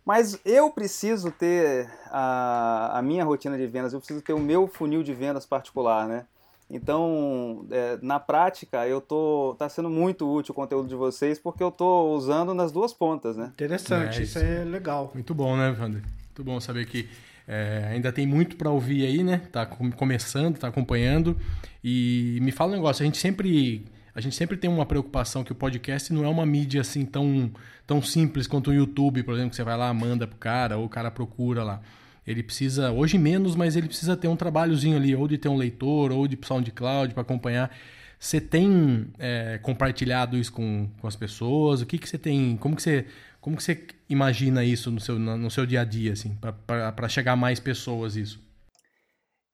Mas 0.09 0.41
eu 0.43 0.71
preciso 0.71 1.31
ter 1.31 1.87
a, 2.07 2.99
a 2.99 3.03
minha 3.03 3.23
rotina 3.27 3.59
de 3.59 3.67
vendas, 3.67 3.93
eu 3.93 3.99
preciso 3.99 4.23
ter 4.23 4.33
o 4.33 4.39
meu 4.39 4.67
funil 4.67 5.03
de 5.03 5.13
vendas 5.13 5.45
particular, 5.45 6.09
né? 6.09 6.25
Então, 6.71 7.67
é, 7.71 7.99
na 8.01 8.19
prática, 8.19 8.89
eu 8.89 9.03
tô 9.03 9.55
tá 9.59 9.69
sendo 9.69 9.91
muito 9.91 10.27
útil 10.27 10.53
o 10.53 10.55
conteúdo 10.55 10.89
de 10.89 10.95
vocês 10.95 11.39
porque 11.39 11.63
eu 11.63 11.71
tô 11.71 12.15
usando 12.15 12.55
nas 12.55 12.73
duas 12.73 12.95
pontas, 12.95 13.37
né? 13.37 13.51
Interessante, 13.53 14.21
é, 14.21 14.23
isso, 14.23 14.39
é 14.39 14.65
legal. 14.65 15.11
Muito 15.13 15.35
bom, 15.35 15.55
né, 15.59 15.77
Wander? 15.79 16.01
Muito 16.01 16.43
bom 16.43 16.59
saber 16.59 16.87
que 16.87 17.07
é, 17.47 17.91
ainda 17.91 18.11
tem 18.11 18.27
muito 18.27 18.57
para 18.57 18.71
ouvir 18.71 19.05
aí, 19.05 19.23
né? 19.23 19.43
Tá 19.53 19.67
começando, 19.67 20.57
tá 20.57 20.69
acompanhando. 20.69 21.37
E 21.85 22.39
me 22.41 22.51
fala 22.51 22.73
um 22.73 22.77
negócio, 22.77 23.03
a 23.03 23.05
gente 23.05 23.19
sempre 23.19 23.85
a 24.19 24.21
gente 24.21 24.35
sempre 24.35 24.57
tem 24.57 24.69
uma 24.69 24.85
preocupação 24.85 25.45
que 25.45 25.53
o 25.53 25.55
podcast 25.55 26.13
não 26.13 26.25
é 26.25 26.29
uma 26.29 26.45
mídia 26.45 26.81
assim 26.81 27.07
tão, 27.07 27.53
tão 27.87 28.03
simples 28.03 28.49
quanto 28.49 28.73
o 28.73 28.75
YouTube, 28.75 29.23
por 29.23 29.33
exemplo, 29.33 29.51
que 29.51 29.57
você 29.57 29.63
vai 29.63 29.77
lá, 29.77 29.95
manda 29.95 30.27
pro 30.27 30.37
cara, 30.37 30.77
ou 30.77 30.87
o 30.87 30.89
cara 30.89 31.09
procura 31.09 31.63
lá. 31.63 31.81
Ele 32.27 32.43
precisa, 32.43 32.91
hoje 32.91 33.17
menos, 33.17 33.55
mas 33.55 33.77
ele 33.77 33.87
precisa 33.87 34.17
ter 34.17 34.27
um 34.27 34.35
trabalhozinho 34.35 34.97
ali, 34.97 35.15
ou 35.15 35.29
de 35.29 35.39
ter 35.39 35.49
um 35.49 35.57
leitor, 35.57 36.11
ou 36.11 36.27
de 36.27 36.37
SoundCloud 36.45 37.15
para 37.15 37.23
acompanhar. 37.23 37.71
Você 38.19 38.41
tem 38.41 39.07
é, 39.21 39.61
compartilhado 39.63 40.37
isso 40.37 40.53
com, 40.53 40.91
com 41.01 41.07
as 41.07 41.15
pessoas? 41.15 41.81
O 41.81 41.87
que, 41.87 41.97
que 41.97 42.09
você 42.09 42.19
tem. 42.19 42.57
Como 42.57 42.75
que 42.75 42.83
você, 42.83 43.07
como 43.41 43.57
que 43.57 43.63
você 43.63 43.87
imagina 44.09 44.65
isso 44.65 44.91
no 44.91 44.99
seu, 44.99 45.17
no 45.17 45.49
seu 45.49 45.65
dia 45.65 45.83
a 45.83 45.85
dia, 45.85 46.15
assim, 46.15 46.37
para 46.67 47.09
chegar 47.09 47.35
a 47.35 47.37
mais 47.37 47.61
pessoas 47.61 48.17
isso? 48.17 48.43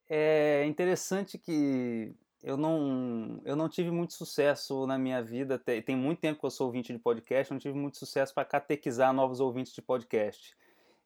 É 0.08 0.64
interessante 0.66 1.36
que 1.36 2.14
eu 2.44 2.58
não, 2.58 3.40
eu 3.42 3.56
não 3.56 3.70
tive 3.70 3.90
muito 3.90 4.12
sucesso 4.12 4.86
na 4.86 4.98
minha 4.98 5.22
vida. 5.22 5.58
Tem, 5.58 5.80
tem 5.80 5.96
muito 5.96 6.20
tempo 6.20 6.38
que 6.38 6.46
eu 6.46 6.50
sou 6.50 6.66
ouvinte 6.66 6.92
de 6.92 6.98
podcast, 6.98 7.50
não 7.50 7.58
tive 7.58 7.76
muito 7.76 7.96
sucesso 7.96 8.34
para 8.34 8.44
catequizar 8.44 9.14
novos 9.14 9.40
ouvintes 9.40 9.72
de 9.72 9.80
podcast. 9.80 10.54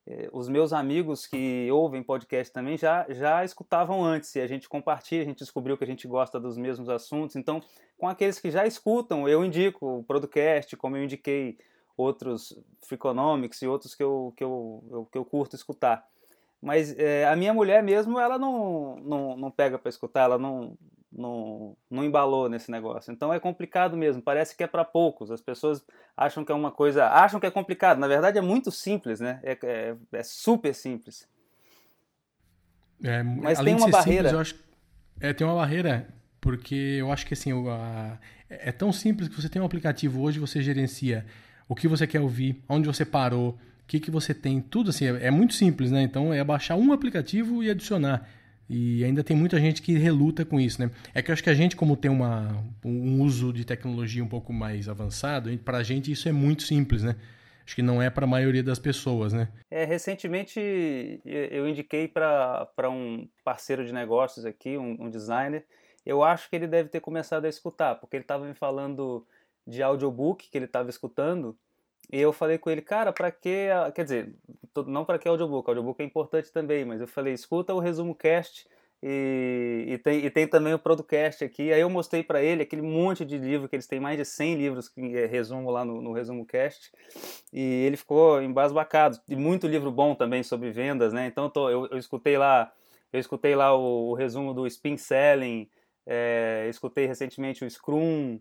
É, 0.05 0.29
os 0.33 0.49
meus 0.49 0.73
amigos 0.73 1.25
que 1.25 1.71
ouvem 1.71 2.03
podcast 2.03 2.51
também 2.53 2.77
já, 2.77 3.05
já 3.09 3.45
escutavam 3.45 4.03
antes, 4.03 4.35
e 4.35 4.41
a 4.41 4.47
gente 4.47 4.67
compartilha, 4.67 5.21
a 5.21 5.25
gente 5.25 5.39
descobriu 5.39 5.77
que 5.77 5.83
a 5.83 5.87
gente 5.87 6.07
gosta 6.09 6.39
dos 6.39 6.57
mesmos 6.57 6.89
assuntos. 6.89 7.37
Então, 7.37 7.61
com 7.97 8.07
aqueles 8.07 8.37
que 8.37 8.51
já 8.51 8.67
escutam, 8.67 9.27
eu 9.27 9.43
indico 9.45 9.99
o 9.99 10.03
podcast, 10.03 10.75
como 10.75 10.97
eu 10.97 11.03
indiquei 11.05 11.57
outros 11.95 12.53
Freakonomics 12.81 13.61
e 13.61 13.67
outros 13.67 13.95
que 13.95 14.03
eu, 14.03 14.33
que 14.35 14.43
eu, 14.43 15.07
que 15.09 15.17
eu 15.17 15.23
curto 15.23 15.55
escutar. 15.55 16.05
Mas 16.61 16.97
é, 16.99 17.25
a 17.25 17.35
minha 17.37 17.53
mulher 17.53 17.81
mesmo, 17.81 18.19
ela 18.19 18.37
não, 18.37 18.97
não, 18.97 19.37
não 19.37 19.51
pega 19.51 19.79
para 19.79 19.89
escutar, 19.89 20.23
ela 20.23 20.37
não, 20.37 20.77
não, 21.11 21.75
não 21.89 22.03
embalou 22.03 22.49
nesse 22.49 22.69
negócio. 22.69 23.11
Então 23.11 23.33
é 23.33 23.39
complicado 23.39 23.97
mesmo, 23.97 24.21
parece 24.21 24.55
que 24.55 24.63
é 24.63 24.67
para 24.67 24.85
poucos. 24.85 25.31
As 25.31 25.41
pessoas 25.41 25.83
acham 26.15 26.45
que 26.45 26.51
é 26.51 26.55
uma 26.55 26.71
coisa, 26.71 27.07
acham 27.07 27.39
que 27.39 27.45
é 27.45 27.51
complicado. 27.51 27.97
Na 27.97 28.07
verdade 28.07 28.37
é 28.37 28.41
muito 28.41 28.71
simples, 28.71 29.19
né? 29.19 29.39
É, 29.43 29.57
é, 29.63 29.95
é 30.13 30.23
super 30.23 30.73
simples. 30.73 31.27
É, 33.03 33.23
Mas 33.23 33.59
tem 33.59 33.75
uma 33.75 33.89
barreira. 33.89 34.29
Simples, 34.29 34.41
acho, 34.41 34.63
é, 35.19 35.33
tem 35.33 35.47
uma 35.47 35.55
barreira, 35.55 36.07
porque 36.39 36.97
eu 36.99 37.11
acho 37.11 37.25
que 37.25 37.33
assim, 37.33 37.51
a, 37.69 38.17
é 38.49 38.71
tão 38.71 38.91
simples 38.91 39.29
que 39.29 39.41
você 39.41 39.49
tem 39.49 39.61
um 39.61 39.65
aplicativo 39.65 40.21
hoje, 40.21 40.39
você 40.39 40.61
gerencia 40.61 41.25
o 41.67 41.75
que 41.75 41.87
você 41.87 42.07
quer 42.07 42.19
ouvir, 42.19 42.63
onde 42.67 42.87
você 42.87 43.05
parou, 43.05 43.57
que, 43.87 43.99
que 43.99 44.11
você 44.11 44.33
tem, 44.33 44.59
tudo 44.61 44.89
assim, 44.89 45.05
é, 45.05 45.27
é, 45.27 45.31
muito 45.31 45.53
simples, 45.53 45.91
né? 45.91 46.01
Então 46.01 46.33
é 46.33 46.43
baixar 46.43 46.75
um 46.75 46.91
aplicativo 46.91 47.63
e 47.63 47.69
adicionar. 47.69 48.27
E 48.69 49.03
ainda 49.03 49.23
tem 49.23 49.35
muita 49.35 49.59
gente 49.59 49.81
que 49.81 49.97
reluta 49.97 50.45
com 50.45 50.59
isso, 50.59 50.79
né? 50.79 50.91
É 51.13 51.21
que 51.21 51.31
eu 51.31 51.33
acho 51.33 51.43
que 51.43 51.49
a 51.49 51.55
gente, 51.55 51.75
como 51.75 51.97
tem 51.97 52.11
uma, 52.11 52.63
um 52.85 53.21
uso 53.21 53.51
de 53.51 53.65
tecnologia 53.65 54.23
um 54.23 54.27
pouco 54.27 54.53
mais 54.53 54.87
avançado, 54.87 55.55
para 55.59 55.79
a 55.79 55.83
gente 55.83 56.11
isso 56.11 56.29
é 56.29 56.31
muito 56.31 56.63
simples, 56.63 57.01
né? 57.01 57.15
Acho 57.65 57.75
que 57.75 57.81
não 57.81 58.01
é 58.01 58.09
para 58.09 58.25
a 58.25 58.27
maioria 58.27 58.63
das 58.63 58.79
pessoas, 58.79 59.33
né? 59.33 59.49
É, 59.69 59.85
recentemente 59.85 60.59
eu 61.25 61.67
indiquei 61.67 62.07
para 62.07 62.89
um 62.89 63.27
parceiro 63.43 63.85
de 63.85 63.93
negócios 63.93 64.45
aqui, 64.45 64.77
um, 64.77 64.97
um 64.99 65.09
designer, 65.09 65.65
eu 66.05 66.23
acho 66.23 66.49
que 66.49 66.55
ele 66.55 66.67
deve 66.67 66.89
ter 66.89 66.99
começado 66.99 67.45
a 67.45 67.49
escutar, 67.49 67.95
porque 67.95 68.15
ele 68.15 68.23
estava 68.23 68.45
me 68.45 68.53
falando 68.53 69.25
de 69.67 69.83
audiobook 69.83 70.49
que 70.49 70.57
ele 70.57 70.65
estava 70.65 70.89
escutando, 70.89 71.57
e 72.11 72.19
eu 72.19 72.33
falei 72.33 72.57
com 72.57 72.69
ele, 72.69 72.81
cara, 72.81 73.13
para 73.13 73.31
que, 73.31 73.67
quer 73.93 74.03
dizer, 74.03 74.35
não 74.87 75.05
para 75.05 75.19
que 75.19 75.27
audiobook, 75.27 75.69
audiobook 75.69 76.01
é 76.01 76.05
importante 76.05 76.51
também, 76.51 76.83
mas 76.83 77.01
eu 77.01 77.07
falei, 77.07 77.33
escuta 77.33 77.73
o 77.73 77.79
resumo 77.79 78.15
cast 78.15 78.67
e, 79.01 79.85
e, 79.87 79.97
tem, 79.97 80.25
e 80.25 80.29
tem 80.29 80.47
também 80.47 80.73
o 80.73 80.79
podcast 80.79 81.43
aqui. 81.43 81.71
Aí 81.71 81.79
eu 81.79 81.89
mostrei 81.89 82.21
para 82.21 82.41
ele 82.41 82.63
aquele 82.63 82.81
monte 82.81 83.23
de 83.23 83.37
livro, 83.37 83.69
que 83.69 83.75
eles 83.75 83.87
têm 83.87 83.99
mais 83.99 84.17
de 84.17 84.25
100 84.25 84.55
livros 84.55 84.89
que 84.89 84.99
é 85.15 85.25
resumo 85.25 85.69
lá 85.69 85.85
no, 85.85 86.01
no 86.01 86.11
resumo 86.11 86.45
cast, 86.45 86.91
e 87.53 87.61
ele 87.85 87.95
ficou 87.95 88.41
embasbacado. 88.41 89.19
E 89.27 89.35
muito 89.35 89.67
livro 89.67 89.91
bom 89.91 90.15
também 90.15 90.43
sobre 90.43 90.71
vendas, 90.71 91.13
né? 91.13 91.27
Então 91.27 91.45
eu, 91.45 91.49
tô, 91.49 91.69
eu, 91.69 91.87
eu 91.91 91.97
escutei 91.97 92.37
lá, 92.37 92.71
eu 93.13 93.19
escutei 93.19 93.55
lá 93.55 93.75
o, 93.75 94.09
o 94.09 94.13
resumo 94.15 94.53
do 94.53 94.67
Spin 94.67 94.97
Selling, 94.97 95.69
é, 96.05 96.67
escutei 96.69 97.05
recentemente 97.05 97.63
o 97.63 97.69
Scrum, 97.69 98.39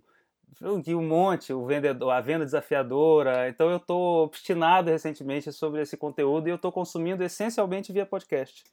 eu 0.60 0.82
um 0.96 1.06
monte, 1.06 1.52
o 1.52 1.64
vendedor, 1.64 2.10
a 2.10 2.20
venda 2.20 2.44
desafiadora. 2.44 3.48
Então 3.48 3.70
eu 3.70 3.76
estou 3.76 4.24
obstinado 4.24 4.90
recentemente 4.90 5.52
sobre 5.52 5.82
esse 5.82 5.96
conteúdo 5.96 6.48
e 6.48 6.50
eu 6.50 6.56
estou 6.56 6.72
consumindo 6.72 7.22
essencialmente 7.22 7.92
via 7.92 8.04
podcast. 8.04 8.64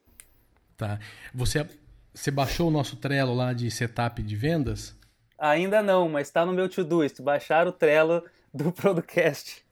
Tá. 0.75 0.99
Você, 1.33 1.67
você 2.13 2.31
baixou 2.31 2.67
o 2.67 2.71
nosso 2.71 2.95
Trello 2.97 3.33
lá 3.33 3.53
de 3.53 3.69
setup 3.69 4.21
de 4.21 4.35
vendas? 4.35 4.97
Ainda 5.37 5.81
não, 5.81 6.09
mas 6.09 6.27
está 6.27 6.45
no 6.45 6.53
meu 6.53 6.67
to-do. 6.67 7.01
Baixar 7.21 7.67
o 7.67 7.71
Trello 7.71 8.23
do 8.53 8.71
podcast. 8.73 9.63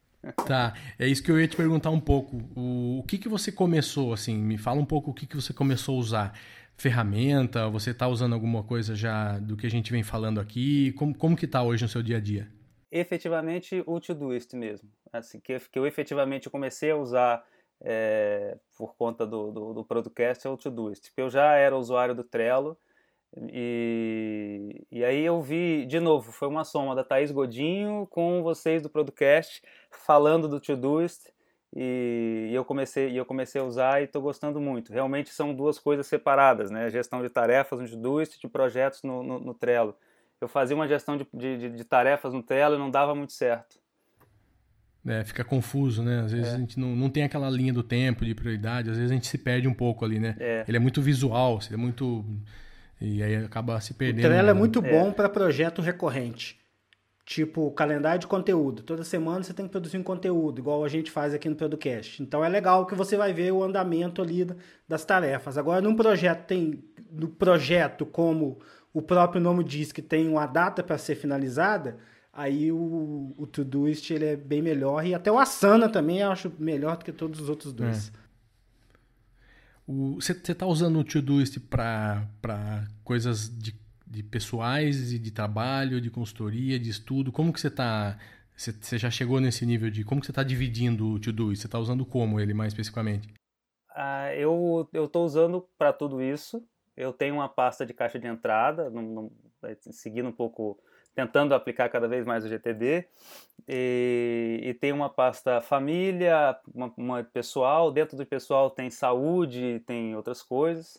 Tá, 0.47 0.73
é 0.97 1.05
isso 1.05 1.21
que 1.21 1.29
eu 1.29 1.39
ia 1.39 1.47
te 1.47 1.57
perguntar 1.57 1.89
um 1.89 1.99
pouco. 1.99 2.37
O, 2.55 2.99
o 2.99 3.03
que, 3.03 3.17
que 3.17 3.27
você 3.27 3.51
começou, 3.51 4.13
assim, 4.13 4.37
me 4.37 4.57
fala 4.57 4.79
um 4.79 4.85
pouco 4.85 5.11
o 5.11 5.13
que, 5.13 5.25
que 5.25 5.35
você 5.35 5.51
começou 5.51 5.97
a 5.97 5.99
usar 5.99 6.39
ferramenta? 6.75 7.69
Você 7.69 7.91
está 7.91 8.07
usando 8.07 8.33
alguma 8.33 8.63
coisa 8.63 8.95
já 8.95 9.39
do 9.39 9.55
que 9.55 9.67
a 9.67 9.69
gente 9.69 9.91
vem 9.91 10.03
falando 10.03 10.39
aqui? 10.39 10.91
Como, 10.93 11.15
como 11.15 11.35
que 11.35 11.45
está 11.45 11.61
hoje 11.63 11.83
no 11.83 11.89
seu 11.89 12.03
dia 12.03 12.17
a 12.17 12.19
dia? 12.19 12.47
Efetivamente 12.91 13.83
o 13.85 13.99
Todoist 13.99 14.53
mesmo. 14.55 14.89
Assim, 15.11 15.39
que, 15.39 15.59
que 15.59 15.79
eu 15.79 15.85
efetivamente 15.85 16.49
comecei 16.49 16.91
a 16.91 16.95
usar 16.95 17.43
é, 17.81 18.57
por 18.77 18.95
conta 18.95 19.25
do, 19.25 19.51
do, 19.51 19.73
do 19.73 19.87
é 20.19 20.49
o 20.49 20.57
Todoist. 20.57 21.11
Eu 21.17 21.29
já 21.29 21.53
era 21.53 21.77
usuário 21.77 22.15
do 22.15 22.23
Trello 22.23 22.77
e, 23.51 24.85
e 24.91 25.03
aí 25.03 25.25
eu 25.25 25.41
vi, 25.41 25.85
de 25.85 25.99
novo, 25.99 26.31
foi 26.31 26.47
uma 26.47 26.63
soma 26.63 26.95
da 26.95 27.03
Thaís 27.03 27.31
Godinho 27.31 28.07
com 28.07 28.43
vocês 28.43 28.81
do 28.81 28.89
podcast 28.89 29.61
falando 29.89 30.47
do 30.47 30.59
Todoist 30.59 31.32
e, 31.75 32.49
e 32.51 32.55
eu 32.55 32.63
comecei 32.63 33.09
e 33.09 33.17
eu 33.17 33.25
comecei 33.25 33.59
a 33.59 33.63
usar 33.63 34.01
e 34.01 34.05
estou 34.05 34.21
gostando 34.21 34.61
muito. 34.61 34.93
Realmente 34.93 35.31
são 35.31 35.53
duas 35.53 35.79
coisas 35.79 36.05
separadas, 36.05 36.69
né? 36.69 36.89
Gestão 36.89 37.21
de 37.21 37.29
tarefas 37.29 37.81
no 37.81 37.89
Todoist 37.89 38.37
e 38.37 38.41
de 38.41 38.47
projetos 38.47 39.01
no, 39.01 39.23
no, 39.23 39.39
no, 39.39 39.53
Trello. 39.53 39.95
Eu 40.39 40.47
fazia 40.47 40.75
uma 40.75 40.87
gestão 40.87 41.17
de, 41.17 41.25
de, 41.33 41.69
de, 41.69 41.83
tarefas 41.83 42.31
no 42.31 42.43
Trello 42.43 42.75
e 42.75 42.77
não 42.77 42.91
dava 42.91 43.15
muito 43.15 43.33
certo. 43.33 43.81
É, 45.05 45.23
fica 45.23 45.43
confuso, 45.43 46.03
né? 46.03 46.19
Às 46.19 46.31
vezes 46.31 46.53
é. 46.53 46.55
a 46.55 46.59
gente 46.59 46.79
não, 46.79 46.95
não 46.95 47.09
tem 47.09 47.23
aquela 47.23 47.49
linha 47.49 47.73
do 47.73 47.81
tempo 47.81 48.23
de 48.23 48.35
prioridade, 48.35 48.89
às 48.89 48.97
vezes 48.97 49.11
a 49.11 49.15
gente 49.15 49.27
se 49.27 49.37
perde 49.37 49.67
um 49.67 49.73
pouco 49.73 50.05
ali, 50.05 50.19
né? 50.19 50.35
É. 50.39 50.63
Ele 50.67 50.77
é 50.77 50.79
muito 50.79 51.01
visual, 51.01 51.59
ele 51.65 51.73
é 51.73 51.77
muito. 51.77 52.23
E 53.01 53.23
aí 53.23 53.35
acaba 53.37 53.81
se 53.81 53.95
perdendo. 53.95 54.25
O 54.25 54.29
Trello 54.29 54.49
é 54.49 54.53
muito 54.53 54.81
bom 54.81 55.11
para 55.11 55.27
projeto 55.27 55.81
recorrente. 55.81 56.62
Tipo, 57.25 57.71
calendário 57.71 58.19
de 58.19 58.27
conteúdo. 58.27 58.83
Toda 58.83 59.03
semana 59.03 59.41
você 59.43 59.53
tem 59.53 59.65
que 59.65 59.71
produzir 59.71 59.97
um 59.97 60.03
conteúdo, 60.03 60.59
igual 60.59 60.83
a 60.83 60.89
gente 60.89 61.09
faz 61.09 61.33
aqui 61.33 61.47
no 61.47 61.55
podcast. 61.55 62.21
Então 62.21 62.43
é 62.43 62.49
legal 62.49 62.85
que 62.85 62.95
você 62.95 63.15
vai 63.15 63.31
ver 63.33 63.51
o 63.53 63.63
andamento 63.63 64.21
ali 64.21 64.45
das 64.87 65.05
tarefas. 65.05 65.57
Agora, 65.57 65.81
num 65.81 65.95
projeto 65.95 66.45
tem. 66.45 66.83
No 67.09 67.29
projeto, 67.29 68.05
como 68.05 68.59
o 68.93 69.01
próprio 69.01 69.41
nome 69.41 69.63
diz 69.63 69.91
que 69.91 70.01
tem 70.01 70.27
uma 70.27 70.45
data 70.45 70.83
para 70.83 70.97
ser 70.97 71.15
finalizada, 71.15 71.97
aí 72.33 72.71
o, 72.71 73.33
o 73.37 73.47
Todoist 73.47 74.11
ele 74.11 74.25
é 74.25 74.35
bem 74.35 74.61
melhor. 74.61 75.05
E 75.05 75.13
até 75.13 75.31
o 75.31 75.39
Asana 75.39 75.87
também 75.87 76.19
eu 76.19 76.29
acho 76.29 76.51
melhor 76.59 76.97
do 76.97 77.05
que 77.05 77.13
todos 77.13 77.39
os 77.39 77.47
outros 77.47 77.71
dois. 77.71 78.11
É. 78.19 78.23
Você 80.15 80.31
está 80.31 80.65
usando 80.65 80.99
o 80.99 81.03
Todoist 81.03 81.59
para 81.59 82.87
coisas 83.03 83.49
de 83.49 83.82
de 84.13 84.21
pessoais 84.21 85.11
e 85.11 85.17
de 85.17 85.31
trabalho, 85.31 85.99
de 85.99 86.11
consultoria, 86.11 86.79
de 86.79 86.89
estudo? 86.89 87.31
Como 87.31 87.51
que 87.51 87.59
você 87.59 87.67
está... 87.67 88.17
Você 88.55 88.99
já 88.99 89.09
chegou 89.09 89.39
nesse 89.39 89.65
nível 89.65 89.89
de... 89.89 90.03
Como 90.03 90.21
que 90.21 90.27
você 90.27 90.31
está 90.31 90.43
dividindo 90.43 91.07
o 91.07 91.19
To-Do? 91.19 91.55
Você 91.55 91.65
está 91.65 91.79
usando 91.79 92.05
como 92.05 92.39
ele, 92.39 92.53
mais 92.53 92.71
especificamente? 92.71 93.33
Ah, 93.95 94.33
eu 94.35 94.87
estou 94.93 95.25
usando 95.25 95.67
para 95.77 95.91
tudo 95.91 96.21
isso. 96.21 96.63
Eu 96.95 97.11
tenho 97.11 97.33
uma 97.35 97.49
pasta 97.49 97.83
de 97.85 97.93
caixa 97.93 98.19
de 98.19 98.27
entrada, 98.27 98.91
seguindo 99.91 100.29
um 100.29 100.33
pouco... 100.33 100.79
Tentando 101.15 101.53
aplicar 101.53 101.89
cada 101.89 102.07
vez 102.07 102.25
mais 102.25 102.43
o 102.43 102.47
GTD. 102.47 103.05
E, 103.67 104.59
e 104.63 104.73
tem 104.73 104.91
uma 104.91 105.09
pasta 105.09 105.61
família, 105.61 106.57
uma, 106.73 106.91
uma 106.97 107.23
pessoal. 107.23 107.91
Dentro 107.91 108.17
do 108.17 108.25
pessoal 108.25 108.71
tem 108.71 108.89
saúde, 108.89 109.79
tem 109.85 110.15
outras 110.15 110.41
coisas. 110.41 110.97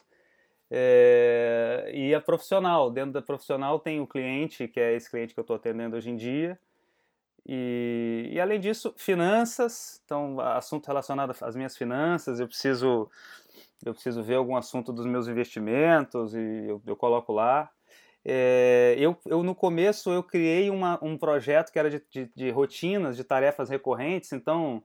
É, 0.77 1.89
e 1.95 2.13
a 2.13 2.21
profissional, 2.21 2.91
dentro 2.91 3.13
da 3.13 3.23
profissional 3.23 3.79
tem 3.79 4.01
o 4.01 4.09
cliente, 4.09 4.67
que 4.67 4.81
é 4.81 4.93
esse 4.97 5.09
cliente 5.09 5.33
que 5.33 5.39
eu 5.39 5.43
estou 5.43 5.55
atendendo 5.55 5.95
hoje 5.95 6.11
em 6.11 6.17
dia. 6.17 6.59
E, 7.47 8.31
e, 8.33 8.41
além 8.41 8.59
disso, 8.59 8.93
finanças, 8.97 10.03
então 10.05 10.41
assunto 10.41 10.89
relacionado 10.89 11.33
às 11.43 11.55
minhas 11.55 11.77
finanças, 11.77 12.41
eu 12.41 12.49
preciso 12.49 13.09
eu 13.85 13.95
preciso 13.95 14.21
ver 14.21 14.35
algum 14.35 14.57
assunto 14.57 14.93
dos 14.93 15.07
meus 15.07 15.29
investimentos 15.29 16.35
e 16.35 16.65
eu, 16.67 16.83
eu 16.85 16.97
coloco 16.97 17.33
lá. 17.33 17.71
É, 18.25 18.97
eu, 18.99 19.17
eu, 19.27 19.45
no 19.45 19.55
começo 19.55 20.11
eu 20.11 20.25
criei 20.25 20.71
uma, 20.71 20.99
um 21.05 21.17
projeto 21.17 21.71
que 21.71 21.79
era 21.79 21.89
de, 21.89 22.03
de, 22.11 22.33
de 22.35 22.51
rotinas, 22.51 23.17
de 23.17 23.23
tarefas 23.23 23.69
recorrentes, 23.69 24.33
então 24.33 24.83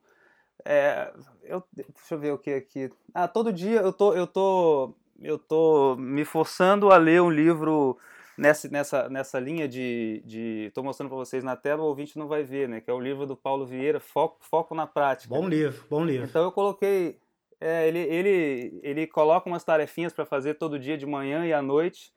é, 0.64 1.12
eu, 1.42 1.64
deixa 1.72 2.14
eu 2.14 2.18
ver 2.18 2.32
o 2.32 2.38
que 2.38 2.52
aqui. 2.52 2.92
Ah, 3.12 3.26
todo 3.26 3.52
dia 3.52 3.80
eu 3.80 3.92
tô, 3.92 4.14
eu 4.14 4.26
tô 4.26 4.94
eu 5.20 5.38
tô 5.38 5.96
me 5.96 6.24
forçando 6.24 6.90
a 6.90 6.96
ler 6.96 7.20
um 7.20 7.30
livro 7.30 7.98
nessa, 8.36 8.68
nessa, 8.68 9.08
nessa 9.08 9.38
linha 9.38 9.68
de. 9.68 10.22
Estou 10.66 10.82
mostrando 10.82 11.08
para 11.08 11.18
vocês 11.18 11.44
na 11.44 11.56
tela, 11.56 11.82
o 11.82 11.86
ouvinte 11.86 12.18
não 12.18 12.26
vai 12.26 12.42
ver, 12.42 12.68
né? 12.68 12.80
Que 12.80 12.90
é 12.90 12.94
o 12.94 13.00
livro 13.00 13.26
do 13.26 13.36
Paulo 13.36 13.66
Vieira, 13.66 14.00
Foco, 14.00 14.38
Foco 14.40 14.74
na 14.74 14.86
Prática. 14.86 15.32
Bom 15.32 15.48
livro, 15.48 15.84
bom 15.88 16.04
livro. 16.04 16.26
Então 16.26 16.42
eu 16.42 16.52
coloquei. 16.52 17.18
É, 17.60 17.86
ele, 17.86 17.98
ele, 17.98 18.80
ele 18.82 19.06
coloca 19.06 19.46
umas 19.46 19.62
tarefinhas 19.62 20.14
para 20.14 20.24
fazer 20.24 20.54
todo 20.54 20.78
dia 20.78 20.96
de 20.96 21.04
manhã 21.04 21.44
e 21.44 21.52
à 21.52 21.60
noite. 21.60 22.10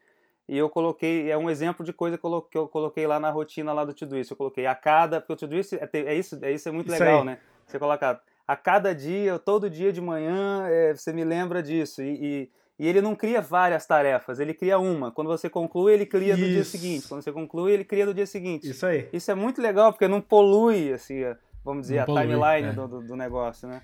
E 0.47 0.57
eu 0.57 0.69
coloquei, 0.69 1.29
é 1.29 1.37
um 1.37 1.49
exemplo 1.49 1.85
de 1.85 1.93
coisa 1.93 2.17
que 2.17 2.57
eu 2.57 2.67
coloquei 2.67 3.07
lá 3.07 3.19
na 3.19 3.29
rotina 3.29 3.73
lá 3.73 3.83
do 3.83 3.93
Todoist. 3.93 4.31
Eu 4.31 4.37
coloquei 4.37 4.65
a 4.65 4.75
cada, 4.75 5.19
porque 5.19 5.33
o 5.33 5.37
Todoist 5.37 5.73
é, 5.73 5.89
é 5.93 6.15
isso, 6.15 6.37
é 6.41 6.51
isso 6.51 6.67
é 6.67 6.71
muito 6.71 6.91
isso 6.91 7.01
legal, 7.01 7.19
aí. 7.19 7.25
né? 7.25 7.39
Você 7.65 7.79
coloca 7.79 8.21
a 8.47 8.55
cada 8.55 8.93
dia, 8.93 9.39
todo 9.39 9.69
dia 9.69 9.91
de 9.91 10.01
manhã, 10.01 10.67
é, 10.67 10.93
você 10.93 11.13
me 11.13 11.23
lembra 11.23 11.63
disso. 11.63 12.01
E, 12.01 12.09
e, 12.21 12.51
e, 12.79 12.87
ele 12.87 13.01
não 13.01 13.15
cria 13.15 13.41
várias 13.41 13.85
tarefas, 13.85 14.39
ele 14.39 14.53
cria 14.53 14.79
uma. 14.79 15.11
Quando 15.11 15.27
você 15.27 15.49
conclui, 15.49 15.93
ele 15.93 16.05
cria 16.05 16.33
Isso. 16.33 16.41
do 16.41 16.49
dia 16.49 16.63
seguinte. 16.63 17.07
Quando 17.07 17.21
você 17.23 17.31
conclui, 17.31 17.71
ele 17.71 17.83
cria 17.83 18.05
do 18.05 18.13
dia 18.13 18.25
seguinte. 18.25 18.69
Isso 18.69 18.85
aí. 18.85 19.07
Isso 19.13 19.29
é 19.29 19.35
muito 19.35 19.61
legal, 19.61 19.91
porque 19.91 20.07
não 20.07 20.21
polui, 20.21 20.91
assim, 20.91 21.21
vamos 21.63 21.83
dizer, 21.83 21.97
não 21.97 22.03
a 22.03 22.05
polui, 22.05 22.21
timeline 22.21 22.67
é. 22.69 22.71
do, 22.73 23.01
do, 23.01 23.15
negócio, 23.15 23.67
né? 23.67 23.81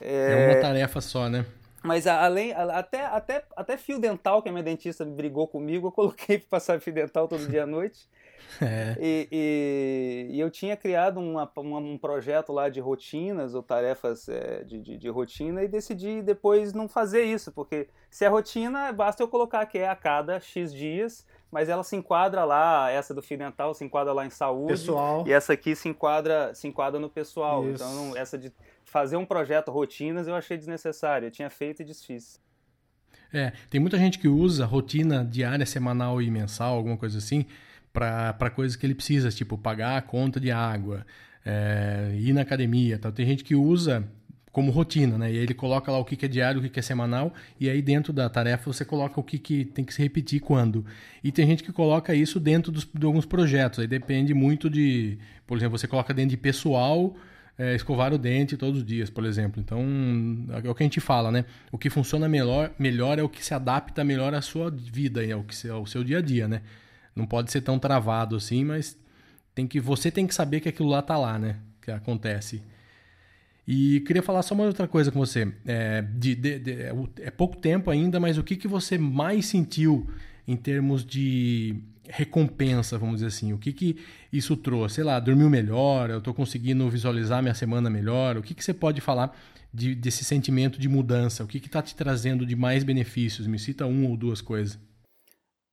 É... 0.00 0.50
é 0.50 0.52
uma 0.52 0.60
tarefa 0.60 1.00
só, 1.00 1.28
né? 1.28 1.44
Mas 1.82 2.06
além, 2.06 2.52
até, 2.52 3.06
até, 3.06 3.44
até 3.56 3.76
fio 3.76 3.98
dental, 3.98 4.42
que 4.42 4.48
a 4.48 4.52
minha 4.52 4.62
dentista 4.62 5.04
brigou 5.04 5.48
comigo, 5.48 5.88
eu 5.88 5.92
coloquei 5.92 6.38
para 6.38 6.48
passar 6.48 6.80
fio 6.80 6.92
dental 6.92 7.26
todo 7.26 7.48
dia 7.48 7.64
à 7.64 7.66
noite. 7.66 8.08
É. 8.60 8.96
E, 8.98 9.28
e, 9.30 10.26
e, 10.34 10.40
eu 10.40 10.50
tinha 10.50 10.76
criado 10.76 11.20
uma, 11.20 11.48
uma, 11.56 11.78
um 11.78 11.96
projeto 11.96 12.52
lá 12.52 12.68
de 12.68 12.80
rotinas 12.80 13.54
ou 13.54 13.62
tarefas 13.62 14.28
é, 14.28 14.64
de, 14.64 14.80
de, 14.80 14.96
de, 14.96 15.08
rotina 15.08 15.62
e 15.62 15.68
decidi 15.68 16.20
depois 16.20 16.72
não 16.72 16.88
fazer 16.88 17.22
isso, 17.22 17.52
porque 17.52 17.88
se 18.10 18.24
é 18.24 18.28
rotina, 18.28 18.92
basta 18.92 19.22
eu 19.22 19.28
colocar 19.28 19.64
que 19.66 19.78
é 19.78 19.88
a 19.88 19.94
cada 19.94 20.40
X 20.40 20.74
dias, 20.74 21.24
mas 21.50 21.68
ela 21.68 21.82
se 21.82 21.96
enquadra 21.96 22.44
lá, 22.44 22.90
essa 22.90 23.12
do 23.12 23.20
fio 23.20 23.36
dental 23.36 23.74
se 23.74 23.84
enquadra 23.84 24.12
lá 24.12 24.24
em 24.24 24.30
saúde. 24.30 24.72
Pessoal. 24.72 25.26
E 25.26 25.32
essa 25.32 25.52
aqui 25.52 25.74
se 25.74 25.88
enquadra, 25.88 26.54
se 26.54 26.68
enquadra 26.68 27.00
no 27.00 27.10
pessoal. 27.10 27.68
Isso. 27.68 27.82
Então, 27.82 28.16
essa 28.16 28.38
de 28.38 28.52
fazer 28.84 29.16
um 29.16 29.24
projeto 29.24 29.70
rotinas 29.70 30.28
eu 30.28 30.34
achei 30.34 30.56
desnecessário. 30.56 31.26
Eu 31.26 31.30
tinha 31.30 31.50
feito 31.50 31.82
e 31.82 31.84
desfiz. 31.84 32.40
É, 33.32 33.52
tem 33.68 33.80
muita 33.80 33.98
gente 33.98 34.18
que 34.18 34.28
usa 34.28 34.64
rotina 34.64 35.24
diária, 35.24 35.64
semanal 35.66 36.20
e 36.20 36.30
mensal, 36.30 36.74
alguma 36.74 36.96
coisa 36.96 37.18
assim, 37.18 37.46
para 37.92 38.50
coisas 38.50 38.76
que 38.76 38.86
ele 38.86 38.94
precisa, 38.94 39.30
tipo 39.30 39.56
pagar 39.56 39.96
a 39.96 40.02
conta 40.02 40.40
de 40.40 40.50
água, 40.50 41.04
é, 41.44 42.12
ir 42.14 42.32
na 42.32 42.42
academia. 42.42 42.98
Tal. 42.98 43.12
Tem 43.12 43.26
gente 43.26 43.42
que 43.42 43.54
usa 43.54 44.08
como 44.52 44.72
rotina, 44.72 45.16
né? 45.16 45.32
E 45.32 45.36
aí 45.36 45.42
ele 45.42 45.54
coloca 45.54 45.90
lá 45.92 45.98
o 45.98 46.04
que, 46.04 46.24
é 46.24 46.28
diário, 46.28 46.60
o 46.60 46.68
que, 46.68 46.78
é 46.78 46.82
semanal, 46.82 47.32
e 47.58 47.70
aí 47.70 47.80
dentro 47.80 48.12
da 48.12 48.28
tarefa 48.28 48.72
você 48.72 48.84
coloca 48.84 49.20
o 49.20 49.22
que, 49.22 49.38
que 49.38 49.64
tem 49.64 49.84
que 49.84 49.94
se 49.94 50.02
repetir 50.02 50.40
quando. 50.40 50.84
E 51.22 51.30
tem 51.30 51.46
gente 51.46 51.62
que 51.62 51.72
coloca 51.72 52.14
isso 52.14 52.40
dentro 52.40 52.72
dos, 52.72 52.86
de 52.92 53.06
alguns 53.06 53.24
projetos, 53.24 53.78
aí 53.78 53.86
depende 53.86 54.34
muito 54.34 54.68
de, 54.68 55.18
por 55.46 55.56
exemplo, 55.56 55.78
você 55.78 55.86
coloca 55.86 56.12
dentro 56.12 56.30
de 56.30 56.36
pessoal, 56.36 57.14
é, 57.56 57.74
escovar 57.74 58.12
o 58.12 58.18
dente 58.18 58.56
todos 58.56 58.80
os 58.80 58.86
dias, 58.86 59.10
por 59.10 59.24
exemplo. 59.24 59.60
Então, 59.60 59.84
é 60.64 60.68
o 60.68 60.74
que 60.74 60.82
a 60.82 60.86
gente 60.86 61.00
fala, 61.00 61.30
né? 61.30 61.44
O 61.70 61.78
que 61.78 61.90
funciona 61.90 62.28
melhor, 62.28 62.72
melhor 62.78 63.18
é 63.18 63.22
o 63.22 63.28
que 63.28 63.44
se 63.44 63.52
adapta 63.54 64.02
melhor 64.02 64.34
à 64.34 64.40
sua 64.40 64.70
vida, 64.70 65.20
ao, 65.32 65.44
que, 65.44 65.68
ao 65.68 65.86
seu 65.86 66.02
dia 66.02 66.18
a 66.18 66.22
dia, 66.22 66.48
né? 66.48 66.62
Não 67.14 67.26
pode 67.26 67.52
ser 67.52 67.60
tão 67.60 67.78
travado 67.78 68.34
assim, 68.34 68.64
mas 68.64 68.96
tem 69.54 69.66
que 69.66 69.78
você 69.78 70.10
tem 70.10 70.26
que 70.26 70.34
saber 70.34 70.60
que 70.60 70.68
aquilo 70.68 70.88
lá 70.88 71.02
tá 71.02 71.18
lá, 71.18 71.38
né? 71.38 71.56
Que 71.82 71.90
acontece. 71.90 72.62
E 73.66 74.00
queria 74.00 74.22
falar 74.22 74.42
só 74.42 74.54
uma 74.54 74.64
outra 74.64 74.88
coisa 74.88 75.12
com 75.12 75.18
você. 75.18 75.52
É, 75.66 76.02
de, 76.02 76.34
de, 76.34 76.58
de, 76.58 76.72
é 77.20 77.30
pouco 77.30 77.56
tempo 77.56 77.90
ainda, 77.90 78.18
mas 78.18 78.38
o 78.38 78.42
que, 78.42 78.56
que 78.56 78.66
você 78.66 78.98
mais 78.98 79.46
sentiu 79.46 80.08
em 80.46 80.56
termos 80.56 81.04
de 81.04 81.82
recompensa, 82.08 82.98
vamos 82.98 83.16
dizer 83.16 83.28
assim? 83.28 83.52
O 83.52 83.58
que, 83.58 83.72
que 83.72 83.96
isso 84.32 84.56
trouxe? 84.56 84.96
Sei 84.96 85.04
lá, 85.04 85.20
dormiu 85.20 85.48
melhor, 85.48 86.10
eu 86.10 86.18
estou 86.18 86.34
conseguindo 86.34 86.88
visualizar 86.90 87.42
minha 87.42 87.54
semana 87.54 87.88
melhor? 87.88 88.36
O 88.36 88.42
que, 88.42 88.54
que 88.54 88.64
você 88.64 88.74
pode 88.74 89.00
falar 89.00 89.36
de, 89.72 89.94
desse 89.94 90.24
sentimento 90.24 90.78
de 90.80 90.88
mudança? 90.88 91.44
O 91.44 91.46
que 91.46 91.58
está 91.58 91.80
te 91.80 91.94
trazendo 91.94 92.44
de 92.44 92.56
mais 92.56 92.82
benefícios? 92.82 93.46
Me 93.46 93.58
cita 93.58 93.86
uma 93.86 94.08
ou 94.08 94.16
duas 94.16 94.40
coisas. 94.40 94.78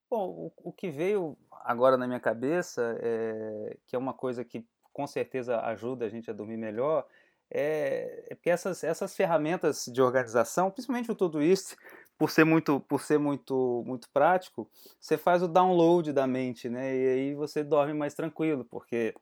Bom, 0.09 0.29
o, 0.29 0.69
o 0.69 0.71
que 0.71 0.89
veio 0.89 1.37
agora 1.63 1.97
na 1.97 2.07
minha 2.07 2.19
cabeça, 2.19 2.97
é, 3.01 3.77
que 3.87 3.95
é 3.95 3.99
uma 3.99 4.13
coisa 4.13 4.45
que 4.45 4.63
com 4.93 5.05
certeza 5.05 5.59
ajuda 5.61 6.05
a 6.05 6.09
gente 6.09 6.29
a 6.29 6.33
dormir 6.33 6.57
melhor, 6.57 7.05
é, 7.49 8.27
é 8.29 8.35
porque 8.35 8.49
essas, 8.49 8.83
essas 8.83 9.15
ferramentas 9.15 9.85
de 9.85 10.01
organização, 10.01 10.71
principalmente 10.71 11.11
o 11.11 11.15
Todoist, 11.15 11.75
por 12.17 12.31
ser 12.31 12.43
muito 12.43 12.79
por 12.79 13.01
ser 13.01 13.19
muito 13.19 13.83
muito 13.85 14.09
prático, 14.09 14.69
você 14.99 15.17
faz 15.17 15.43
o 15.43 15.47
download 15.47 16.11
da 16.11 16.25
mente, 16.25 16.67
né? 16.67 16.95
E 16.95 17.07
aí 17.07 17.35
você 17.35 17.63
dorme 17.63 17.93
mais 17.93 18.13
tranquilo, 18.13 18.65
porque 18.65 19.13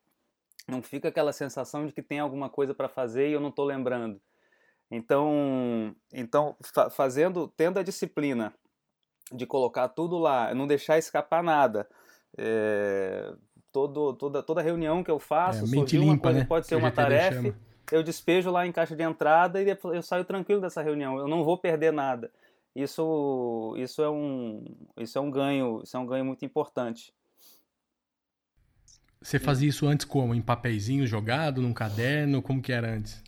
não 0.68 0.82
fica 0.82 1.10
aquela 1.10 1.34
sensação 1.34 1.86
de 1.86 1.94
que 1.94 2.02
tem 2.02 2.20
alguma 2.20 2.50
coisa 2.50 2.74
para 2.74 2.88
fazer 2.88 3.30
e 3.30 3.34
eu 3.34 3.42
não 3.42 3.50
estou 3.50 3.66
lembrando. 3.66 4.20
Então, 4.90 5.96
então 6.14 6.56
fa 6.74 6.90
fazendo, 6.90 7.48
tendo 7.56 7.80
a 7.80 7.84
disciplina 7.84 8.54
de 9.32 9.46
colocar 9.46 9.90
tudo 9.90 10.18
lá, 10.18 10.54
não 10.54 10.68
deixar 10.68 10.98
escapar 10.98 11.44
nada. 11.44 11.88
É, 12.38 13.34
todo, 13.72 14.14
toda, 14.14 14.44
toda 14.44 14.62
reunião 14.62 15.04
que 15.04 15.12
eu 15.12 15.20
faço, 15.20 15.66
é, 15.66 15.68
mente 15.68 15.98
limpa, 15.98 16.24
coisa, 16.24 16.40
né? 16.40 16.46
pode 16.46 16.68
ser 16.68 16.76
uma 16.76 16.92
tarefa, 16.92 17.56
eu 17.92 18.04
despejo 18.04 18.52
lá 18.52 18.66
em 18.66 18.72
caixa 18.72 18.96
de 18.96 19.04
entrada 19.04 19.62
e 19.62 19.78
eu 19.94 20.02
saio 20.02 20.26
tranquilo 20.26 20.62
dessa 20.62 20.82
reunião. 20.82 21.18
Eu 21.18 21.28
não 21.28 21.44
vou 21.44 21.58
perder 21.58 21.92
nada 21.92 22.32
isso, 22.76 23.74
isso, 23.78 24.02
é 24.02 24.10
um, 24.10 24.66
isso 24.98 25.18
é 25.18 25.22
um 25.22 25.32
ganho, 25.32 25.82
isso 25.82 25.96
é 25.96 26.00
um 26.00 26.06
ganho 26.06 26.26
muito 26.26 26.44
importante. 26.44 27.14
Você 29.22 29.40
fazia 29.40 29.70
isso 29.70 29.88
antes 29.88 30.06
como? 30.06 30.36
Em 30.36 30.42
papeizinho 30.42 31.08
jogado, 31.08 31.62
num 31.62 31.74
caderno? 31.74 32.42
Como 32.42 32.62
que 32.62 32.74
era 32.74 32.94
antes? 32.94 33.24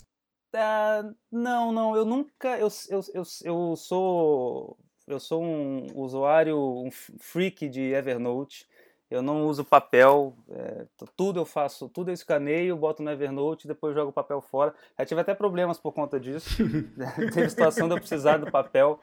Uh, 0.53 1.15
não, 1.31 1.71
não, 1.71 1.95
eu 1.95 2.05
nunca. 2.05 2.57
Eu, 2.57 2.67
eu, 2.89 3.01
eu, 3.13 3.23
eu 3.43 3.75
sou. 3.75 4.77
Eu 5.07 5.19
sou 5.21 5.41
um 5.41 5.87
usuário, 5.95 6.57
um 6.59 6.91
freak 6.91 7.69
de 7.69 7.93
Evernote 7.93 8.67
eu 9.09 9.21
não 9.21 9.47
uso 9.47 9.63
papel, 9.63 10.33
é, 10.49 10.85
tudo 11.15 11.39
eu 11.39 11.45
faço, 11.45 11.87
tudo 11.87 12.09
eu 12.09 12.13
escaneio, 12.13 12.75
boto 12.75 13.01
no 13.01 13.09
Evernote, 13.09 13.67
depois 13.67 13.95
jogo 13.95 14.09
o 14.09 14.13
papel 14.13 14.41
fora. 14.41 14.73
Já 14.99 15.05
tive 15.05 15.21
até 15.21 15.33
problemas 15.33 15.79
por 15.79 15.93
conta 15.93 16.19
disso. 16.19 16.49
Teve 17.33 17.49
situação 17.49 17.87
de 17.87 17.95
eu 17.95 17.99
precisar 17.99 18.37
do 18.37 18.51
papel, 18.51 18.99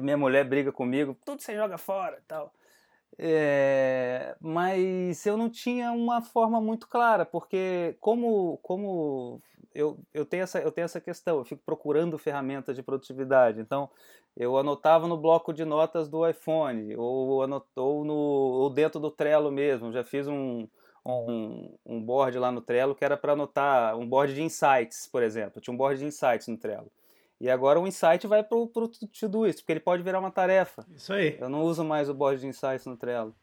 minha 0.00 0.16
mulher 0.16 0.44
briga 0.44 0.72
comigo, 0.72 1.16
tudo 1.24 1.40
você 1.40 1.54
joga 1.54 1.78
fora 1.78 2.20
tal. 2.26 2.52
É, 3.18 4.34
mas 4.40 5.26
eu 5.26 5.36
não 5.36 5.50
tinha 5.50 5.92
uma 5.92 6.22
forma 6.22 6.60
muito 6.60 6.88
clara, 6.88 7.24
porque 7.26 7.96
como, 8.00 8.58
como 8.62 9.42
eu, 9.74 9.98
eu, 10.12 10.24
tenho 10.24 10.42
essa, 10.42 10.58
eu 10.58 10.72
tenho 10.72 10.84
essa 10.84 11.00
questão, 11.00 11.38
eu 11.38 11.44
fico 11.44 11.62
procurando 11.64 12.18
ferramentas 12.18 12.76
de 12.76 12.82
produtividade. 12.82 13.60
Então, 13.60 13.88
eu 14.36 14.56
anotava 14.56 15.06
no 15.06 15.16
bloco 15.16 15.52
de 15.52 15.64
notas 15.64 16.08
do 16.08 16.28
iPhone, 16.28 16.96
ou, 16.96 17.42
anotou 17.42 18.04
no, 18.04 18.14
ou 18.14 18.70
dentro 18.70 19.00
do 19.00 19.10
Trello 19.10 19.50
mesmo. 19.50 19.92
Já 19.92 20.04
fiz 20.04 20.26
um, 20.26 20.68
um, 21.04 21.76
um 21.84 22.02
board 22.02 22.38
lá 22.38 22.50
no 22.50 22.60
Trello 22.60 22.94
que 22.94 23.04
era 23.04 23.16
para 23.16 23.32
anotar 23.32 23.96
um 23.96 24.08
board 24.08 24.34
de 24.34 24.42
insights, 24.42 25.06
por 25.06 25.22
exemplo. 25.22 25.60
Tinha 25.60 25.74
um 25.74 25.76
board 25.76 25.98
de 25.98 26.06
insights 26.06 26.48
no 26.48 26.58
Trello. 26.58 26.90
E 27.40 27.48
agora 27.48 27.80
o 27.80 27.86
insight 27.86 28.26
vai 28.26 28.44
para 28.44 28.58
o 28.58 28.66
Todoist, 28.66 29.60
porque 29.60 29.72
ele 29.72 29.80
pode 29.80 30.02
virar 30.02 30.18
uma 30.18 30.30
tarefa. 30.30 30.84
Isso 30.94 31.12
aí. 31.12 31.38
Eu 31.40 31.48
não 31.48 31.62
uso 31.62 31.82
mais 31.82 32.10
o 32.10 32.14
board 32.14 32.40
de 32.40 32.46
insights 32.46 32.84
no 32.84 32.98
Trello. 32.98 33.34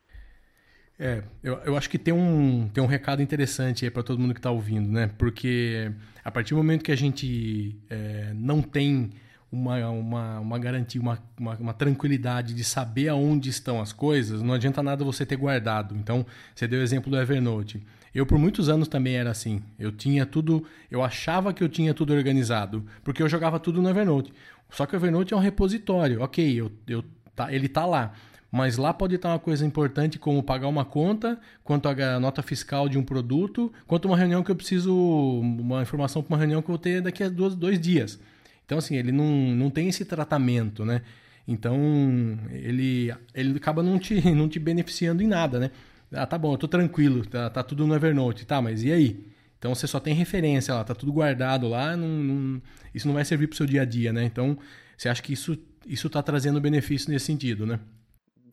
É, 0.99 1.21
eu, 1.43 1.55
eu 1.65 1.77
acho 1.77 1.89
que 1.89 1.97
tem 1.99 2.13
um, 2.13 2.67
tem 2.73 2.83
um 2.83 2.87
recado 2.87 3.21
interessante 3.21 3.85
aí 3.85 3.91
para 3.91 4.01
todo 4.01 4.19
mundo 4.19 4.33
que 4.33 4.39
está 4.39 4.49
ouvindo, 4.49 4.91
né? 4.91 5.11
Porque 5.17 5.91
a 6.25 6.31
partir 6.31 6.53
do 6.53 6.57
momento 6.57 6.83
que 6.83 6.91
a 6.91 6.95
gente 6.95 7.75
é, 7.89 8.31
não 8.33 8.61
tem 8.61 9.11
uma, 9.51 9.77
uma, 9.89 10.39
uma 10.39 10.59
garantia, 10.59 10.99
uma, 10.99 11.19
uma, 11.39 11.55
uma, 11.55 11.73
tranquilidade 11.73 12.53
de 12.53 12.63
saber 12.63 13.07
aonde 13.09 13.49
estão 13.49 13.79
as 13.79 13.93
coisas, 13.93 14.41
não 14.41 14.53
adianta 14.53 14.83
nada 14.83 15.05
você 15.05 15.25
ter 15.25 15.37
guardado. 15.37 15.95
Então, 15.95 16.25
você 16.53 16.67
deu 16.67 16.79
o 16.79 16.83
exemplo 16.83 17.11
do 17.11 17.17
Evernote. 17.17 17.81
Eu, 18.13 18.25
por 18.25 18.39
muitos 18.39 18.67
anos, 18.67 18.87
também 18.87 19.15
era 19.15 19.29
assim. 19.29 19.61
Eu 19.77 19.91
tinha 19.91 20.25
tudo, 20.25 20.65
eu 20.89 21.03
achava 21.03 21.53
que 21.53 21.63
eu 21.63 21.69
tinha 21.69 21.93
tudo 21.93 22.13
organizado, 22.13 22.85
porque 23.03 23.21
eu 23.21 23.29
jogava 23.29 23.59
tudo 23.59 23.81
no 23.81 23.89
Evernote. 23.89 24.33
Só 24.69 24.85
que 24.85 24.95
o 24.95 24.97
Evernote 24.97 25.33
é 25.33 25.37
um 25.37 25.41
repositório. 25.41 26.21
Ok, 26.21 26.59
eu, 26.59 26.71
eu, 26.87 27.03
tá, 27.35 27.53
ele 27.53 27.67
está 27.67 27.85
lá. 27.85 28.13
Mas 28.51 28.77
lá 28.77 28.93
pode 28.93 29.15
estar 29.15 29.29
uma 29.29 29.39
coisa 29.39 29.65
importante 29.65 30.17
como 30.17 30.41
pagar 30.41 30.67
uma 30.67 30.85
conta, 30.85 31.39
quanto 31.63 31.87
a 31.89 32.19
nota 32.19 32.41
fiscal 32.41 32.87
de 32.87 32.97
um 32.97 33.03
produto, 33.03 33.71
quanto 33.85 34.05
uma 34.05 34.17
reunião 34.17 34.41
que 34.41 34.49
eu 34.49 34.55
preciso, 34.55 34.95
uma 34.95 35.81
informação 35.81 36.23
para 36.23 36.33
uma 36.33 36.39
reunião 36.39 36.61
que 36.61 36.69
eu 36.69 36.73
vou 36.73 36.77
ter 36.77 37.01
daqui 37.01 37.23
a 37.23 37.29
dois, 37.29 37.55
dois 37.55 37.79
dias. 37.79 38.19
Então, 38.65 38.77
assim, 38.77 38.95
ele 38.95 39.11
não, 39.11 39.25
não 39.25 39.69
tem 39.69 39.89
esse 39.89 40.05
tratamento, 40.05 40.85
né? 40.85 41.01
Então, 41.47 41.77
ele, 42.51 43.13
ele 43.33 43.57
acaba 43.57 43.83
não 43.83 43.99
te, 43.99 44.21
não 44.33 44.47
te 44.47 44.59
beneficiando 44.59 45.21
em 45.21 45.27
nada, 45.27 45.59
né? 45.59 45.71
Ah, 46.11 46.25
tá 46.25 46.37
bom, 46.37 46.53
eu 46.53 46.57
tô 46.57 46.67
tranquilo, 46.67 47.25
tá, 47.25 47.49
tá 47.49 47.63
tudo 47.63 47.85
no 47.85 47.93
Evernote, 47.93 48.45
tá, 48.45 48.61
mas 48.61 48.83
e 48.83 48.91
aí? 48.91 49.25
Então 49.59 49.73
você 49.75 49.87
só 49.87 49.99
tem 49.99 50.13
referência 50.13 50.73
lá, 50.73 50.83
tá 50.83 50.95
tudo 50.95 51.11
guardado 51.11 51.67
lá, 51.67 51.97
não, 51.97 52.07
não, 52.07 52.61
isso 52.93 53.07
não 53.07 53.13
vai 53.13 53.25
servir 53.25 53.47
para 53.47 53.55
o 53.55 53.57
seu 53.57 53.65
dia 53.65 53.81
a 53.81 53.85
dia, 53.85 54.13
né? 54.13 54.23
Então, 54.23 54.57
você 54.97 55.09
acha 55.09 55.21
que 55.21 55.33
isso 55.33 55.57
isso 55.87 56.07
está 56.07 56.21
trazendo 56.21 56.59
benefício 56.59 57.09
nesse 57.09 57.25
sentido, 57.25 57.65
né? 57.65 57.79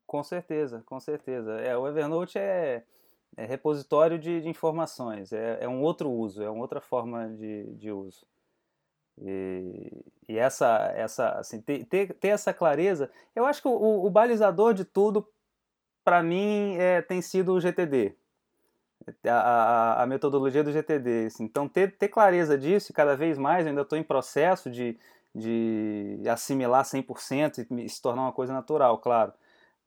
Com 0.07 0.23
certeza, 0.23 0.83
com 0.87 1.01
certeza. 1.01 1.53
É, 1.61 1.77
o 1.77 1.89
Evernote 1.89 2.39
é, 2.39 2.85
é 3.37 3.45
repositório 3.45 4.19
de, 4.19 4.41
de 4.41 4.49
informações, 4.49 5.33
é, 5.33 5.59
é, 5.61 5.69
um 5.69 5.83
outro 5.83 6.11
uso, 6.11 6.43
é 6.43 6.51
uma 6.51 6.63
outra 6.63 6.81
forma 6.81 7.29
de, 7.31 7.65
de 7.75 7.91
uso. 7.91 8.27
E, 9.19 10.05
e 10.29 10.39
essa, 10.39 10.93
essa 10.95 11.31
assim, 11.39 11.61
ter, 11.61 11.85
ter, 11.87 12.15
ter, 12.15 12.29
essa 12.29 12.53
clareza, 12.53 13.11
eu 13.35 13.47
acho 13.47 13.63
que 13.63 13.69
o, 13.69 14.05
o 14.05 14.11
balizador 14.11 14.75
de 14.75 14.85
tudo, 14.85 15.27
para 16.05 16.23
mim, 16.23 16.77
é, 16.77 17.01
tem 17.01 17.23
sido 17.23 17.53
o 17.53 17.61
GTD. 17.61 18.15
a, 19.27 19.31
a, 19.31 20.03
a 20.03 20.07
metodologia 20.07 20.63
do 20.65 20.73
GTD. 20.73 21.27
Assim. 21.27 21.45
Então, 21.45 21.69
ter, 21.69 21.97
ter 21.97 22.09
clareza 22.09 22.59
disso, 22.59 22.93
cada 22.93 23.17
vez 23.17 23.39
mais, 23.39 23.65
eu 23.65 23.71
ainda 23.71 23.83
estou 23.83 23.99
em 23.99 24.03
processo 24.03 24.71
de, 24.71 24.99
de 25.35 26.21
assimilar 26.29 26.85
100% 26.85 27.67
e 27.79 27.89
se 27.89 28.03
tornar 28.03 28.23
uma 28.23 28.33
coisa 28.33 28.53
natural, 28.53 28.99
claro. 28.99 29.33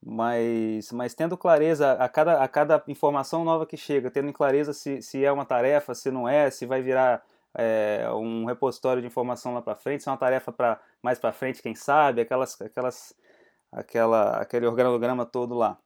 Mas, 0.04 0.92
mas 0.92 1.14
tendo 1.14 1.38
clareza 1.38 1.94
a 1.94 2.08
cada, 2.08 2.44
a 2.44 2.48
cada 2.48 2.84
informação 2.88 3.44
nova 3.44 3.66
que 3.66 3.76
chega, 3.76 4.12
tendo 4.12 4.32
clareza 4.32 4.74
se, 4.74 5.02
se 5.02 5.26
é 5.26 5.32
uma 5.32 5.46
tarefa, 5.46 5.94
se 5.96 6.12
não 6.12 6.30
é, 6.30 6.50
se 6.50 6.66
vai 6.66 6.82
virar 6.82 7.26
é, 7.58 8.08
um 8.12 8.46
repositório 8.46 9.02
de 9.02 9.08
informação 9.08 9.54
lá 9.54 9.62
para 9.62 9.76
frente, 9.76 10.04
se 10.04 10.10
é 10.10 10.12
uma 10.12 10.18
tarefa 10.18 10.52
para 10.52 10.80
mais 11.02 11.18
para 11.20 11.34
frente, 11.34 11.62
quem 11.62 11.74
sabe, 11.74 12.22
aquelas, 12.22 12.60
aquelas, 12.62 13.16
aquela, 13.72 14.38
aquele 14.38 14.68
organograma 14.68 15.26
todo 15.26 15.56
lá. 15.56 15.78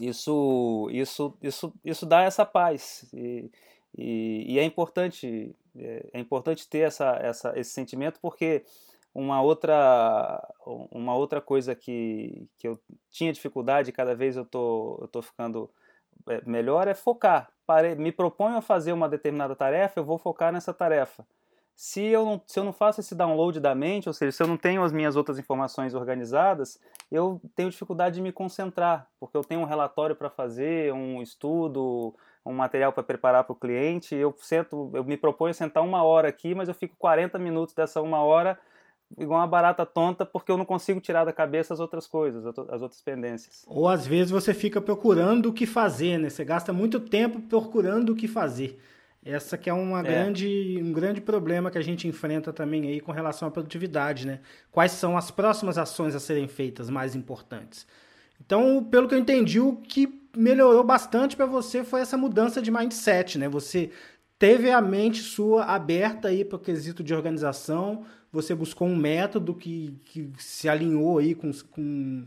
Isso, 0.00 0.88
isso, 0.90 1.36
isso, 1.40 1.72
isso 1.84 2.06
dá 2.06 2.22
essa 2.22 2.44
paz 2.44 3.08
e, 3.12 3.48
e, 3.96 4.54
e 4.54 4.58
é 4.58 4.64
importante, 4.64 5.54
é, 5.76 6.10
é 6.14 6.18
importante 6.18 6.68
ter 6.68 6.80
essa, 6.80 7.16
essa, 7.22 7.52
esse 7.58 7.70
sentimento 7.70 8.18
porque 8.20 8.64
uma 9.14 9.40
outra, 9.40 10.42
uma 10.90 11.14
outra 11.14 11.40
coisa 11.40 11.74
que, 11.74 12.48
que 12.58 12.66
eu 12.66 12.78
tinha 13.10 13.32
dificuldade, 13.32 13.92
cada 13.92 14.14
vez 14.14 14.36
eu 14.36 14.44
tô, 14.44 14.98
eu 15.00 15.08
tô 15.08 15.22
ficando 15.22 15.70
é, 16.28 16.42
melhor, 16.44 16.88
é 16.88 16.94
focar. 16.94 17.48
Me 17.96 18.10
proponho 18.10 18.56
a 18.56 18.60
fazer 18.60 18.92
uma 18.92 19.08
determinada 19.08 19.54
tarefa, 19.54 20.00
eu 20.00 20.04
vou 20.04 20.18
focar 20.18 20.52
nessa 20.52 20.74
tarefa. 20.74 21.24
Se 21.76 22.02
eu, 22.02 22.24
não, 22.24 22.42
se 22.46 22.58
eu 22.58 22.64
não 22.64 22.72
faço 22.72 23.00
esse 23.00 23.14
download 23.14 23.58
da 23.58 23.74
mente, 23.74 24.08
ou 24.08 24.12
seja, 24.12 24.32
se 24.32 24.42
eu 24.42 24.46
não 24.46 24.56
tenho 24.56 24.82
as 24.82 24.92
minhas 24.92 25.16
outras 25.16 25.38
informações 25.38 25.94
organizadas, 25.94 26.78
eu 27.10 27.40
tenho 27.54 27.70
dificuldade 27.70 28.16
de 28.16 28.20
me 28.20 28.32
concentrar, 28.32 29.08
porque 29.18 29.36
eu 29.36 29.42
tenho 29.42 29.60
um 29.60 29.64
relatório 29.64 30.14
para 30.14 30.30
fazer, 30.30 30.92
um 30.92 31.20
estudo, 31.20 32.14
um 32.46 32.52
material 32.52 32.92
para 32.92 33.02
preparar 33.02 33.44
para 33.44 33.52
o 33.52 33.56
cliente, 33.56 34.14
eu 34.14 34.32
sento, 34.38 34.90
eu 34.94 35.02
me 35.02 35.16
proponho 35.16 35.50
a 35.50 35.54
sentar 35.54 35.82
uma 35.82 36.02
hora 36.04 36.28
aqui, 36.28 36.54
mas 36.54 36.68
eu 36.68 36.74
fico 36.74 36.94
40 36.96 37.38
minutos 37.38 37.74
dessa 37.74 38.00
uma 38.00 38.22
hora 38.22 38.58
igual 39.18 39.40
uma 39.40 39.46
barata 39.46 39.84
tonta 39.86 40.24
porque 40.26 40.50
eu 40.50 40.56
não 40.56 40.64
consigo 40.64 41.00
tirar 41.00 41.24
da 41.24 41.32
cabeça 41.32 41.74
as 41.74 41.80
outras 41.80 42.06
coisas, 42.06 42.44
as 42.46 42.82
outras 42.82 43.00
pendências. 43.00 43.64
Ou 43.66 43.88
às 43.88 44.06
vezes 44.06 44.30
você 44.30 44.52
fica 44.52 44.80
procurando 44.80 45.46
o 45.46 45.52
que 45.52 45.66
fazer, 45.66 46.18
né? 46.18 46.28
Você 46.28 46.44
gasta 46.44 46.72
muito 46.72 47.00
tempo 47.00 47.40
procurando 47.40 48.10
o 48.10 48.16
que 48.16 48.28
fazer. 48.28 48.78
Essa 49.24 49.56
que 49.56 49.70
é, 49.70 49.72
uma 49.72 50.00
é. 50.00 50.02
Grande, 50.02 50.80
um 50.82 50.92
grande 50.92 51.20
problema 51.20 51.70
que 51.70 51.78
a 51.78 51.82
gente 51.82 52.06
enfrenta 52.06 52.52
também 52.52 52.86
aí 52.88 53.00
com 53.00 53.10
relação 53.10 53.48
à 53.48 53.50
produtividade, 53.50 54.26
né? 54.26 54.40
Quais 54.70 54.92
são 54.92 55.16
as 55.16 55.30
próximas 55.30 55.78
ações 55.78 56.14
a 56.14 56.20
serem 56.20 56.46
feitas 56.46 56.90
mais 56.90 57.14
importantes? 57.14 57.86
Então, 58.44 58.84
pelo 58.84 59.08
que 59.08 59.14
eu 59.14 59.18
entendi, 59.18 59.58
o 59.58 59.76
que 59.76 60.22
melhorou 60.36 60.84
bastante 60.84 61.36
para 61.36 61.46
você 61.46 61.82
foi 61.82 62.00
essa 62.00 62.18
mudança 62.18 62.60
de 62.60 62.70
mindset, 62.70 63.38
né? 63.38 63.48
Você 63.48 63.90
teve 64.38 64.70
a 64.70 64.80
mente 64.80 65.22
sua 65.22 65.64
aberta 65.64 66.28
aí 66.28 66.44
para 66.44 66.56
o 66.56 66.60
quesito 66.60 67.02
de 67.02 67.14
organização, 67.14 68.04
você 68.34 68.54
buscou 68.54 68.88
um 68.88 68.96
método 68.96 69.54
que, 69.54 69.96
que 70.04 70.28
se 70.38 70.68
alinhou 70.68 71.18
aí 71.18 71.34
com, 71.34 71.52
com, 71.70 72.26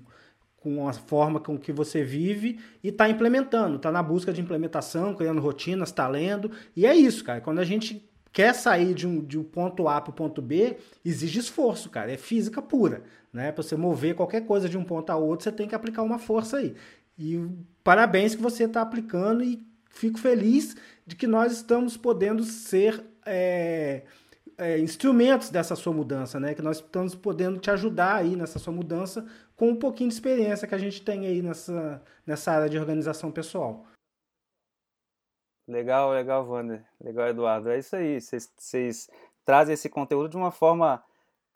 com 0.55 0.87
a 0.87 0.93
forma 0.93 1.39
com 1.39 1.57
que 1.57 1.73
você 1.73 2.01
vive 2.01 2.59
e 2.81 2.87
está 2.87 3.09
implementando, 3.09 3.75
está 3.75 3.91
na 3.91 4.01
busca 4.01 4.31
de 4.31 4.39
implementação, 4.39 5.13
criando 5.13 5.41
rotinas, 5.41 5.89
está 5.89 6.07
lendo. 6.07 6.49
E 6.75 6.85
é 6.85 6.95
isso, 6.95 7.23
cara. 7.25 7.41
Quando 7.41 7.59
a 7.59 7.65
gente 7.65 8.09
quer 8.31 8.53
sair 8.53 8.93
de 8.93 9.05
um, 9.05 9.23
de 9.23 9.37
um 9.37 9.43
ponto 9.43 9.89
A 9.89 9.99
para 9.99 10.11
o 10.11 10.13
ponto 10.13 10.41
B, 10.41 10.77
exige 11.03 11.39
esforço, 11.39 11.89
cara. 11.89 12.11
É 12.11 12.17
física 12.17 12.61
pura. 12.61 13.03
Né? 13.33 13.51
Para 13.51 13.61
você 13.61 13.75
mover 13.75 14.15
qualquer 14.15 14.45
coisa 14.45 14.69
de 14.69 14.77
um 14.77 14.85
ponto 14.85 15.09
a 15.09 15.17
outro, 15.17 15.43
você 15.43 15.51
tem 15.51 15.67
que 15.67 15.75
aplicar 15.75 16.03
uma 16.03 16.17
força 16.17 16.57
aí. 16.57 16.73
E 17.19 17.37
parabéns 17.83 18.33
que 18.33 18.41
você 18.41 18.63
está 18.63 18.81
aplicando 18.81 19.43
e 19.43 19.61
fico 19.89 20.17
feliz 20.17 20.75
de 21.05 21.17
que 21.17 21.27
nós 21.27 21.51
estamos 21.51 21.97
podendo 21.97 22.43
ser. 22.45 23.03
É 23.25 24.03
é, 24.57 24.79
instrumentos 24.79 25.49
dessa 25.49 25.75
sua 25.75 25.93
mudança, 25.93 26.39
né? 26.39 26.53
Que 26.53 26.61
nós 26.61 26.77
estamos 26.77 27.13
podendo 27.13 27.59
te 27.59 27.69
ajudar 27.69 28.15
aí 28.15 28.35
nessa 28.35 28.57
sua 28.57 28.73
mudança 28.73 29.25
com 29.55 29.69
um 29.69 29.75
pouquinho 29.75 30.09
de 30.09 30.15
experiência 30.15 30.67
que 30.67 30.75
a 30.75 30.79
gente 30.79 31.01
tem 31.03 31.27
aí 31.27 31.41
nessa, 31.41 32.01
nessa 32.25 32.51
área 32.51 32.69
de 32.69 32.77
organização 32.77 33.31
pessoal. 33.31 33.85
Legal, 35.67 36.11
legal, 36.11 36.47
Wander. 36.47 36.83
Legal, 36.99 37.27
Eduardo. 37.27 37.69
É 37.69 37.77
isso 37.77 37.95
aí. 37.95 38.19
Vocês 38.19 39.09
trazem 39.45 39.73
esse 39.73 39.89
conteúdo 39.89 40.29
de 40.29 40.37
uma 40.37 40.51
forma 40.51 41.03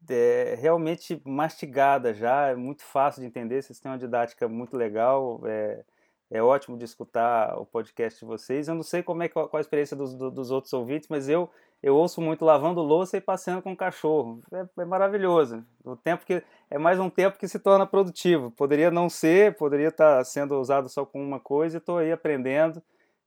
é, 0.10 0.56
realmente 0.60 1.22
mastigada 1.26 2.14
já, 2.14 2.48
é 2.48 2.56
muito 2.56 2.84
fácil 2.84 3.22
de 3.22 3.28
entender. 3.28 3.62
Vocês 3.62 3.80
têm 3.80 3.92
uma 3.92 3.98
didática 3.98 4.48
muito 4.48 4.76
legal. 4.76 5.42
É, 5.46 5.84
é 6.30 6.42
ótimo 6.42 6.78
de 6.78 6.86
escutar 6.86 7.58
o 7.58 7.66
podcast 7.66 8.20
de 8.20 8.26
vocês. 8.26 8.68
Eu 8.68 8.76
não 8.76 8.84
sei 8.84 9.04
como 9.04 9.24
é 9.24 9.30
qual 9.30 9.50
a 9.54 9.60
experiência 9.60 9.96
dos, 9.96 10.14
dos 10.14 10.52
outros 10.52 10.74
ouvintes, 10.74 11.10
mas 11.10 11.28
eu 11.28 11.50
eu 11.82 11.96
ouço 11.96 12.22
muito 12.22 12.46
lavando 12.46 12.82
louça 12.82 13.18
e 13.18 13.22
passeando 13.22 13.62
com 13.62 13.72
o 13.72 13.78
cachorro. 13.78 14.42
É, 14.54 14.82
é, 14.82 14.86
maravilhoso. 14.86 15.66
O 15.84 15.96
tempo 15.96 16.26
que 16.26 16.44
é 16.70 16.78
mais 16.78 17.00
um 17.00 17.10
tempo 17.10 17.40
que 17.40 17.48
se 17.48 17.58
torna 17.58 17.88
produtivo. 17.88 18.52
Poderia 18.52 18.92
não 18.92 19.10
ser, 19.10 19.56
poderia 19.56 19.88
estar 19.88 20.24
sendo 20.24 20.60
usado 20.60 20.90
só 20.90 21.06
com 21.06 21.24
uma 21.24 21.40
coisa 21.40 21.80
estou 21.80 21.98
aí 21.98 22.12
aprendendo 22.12 22.82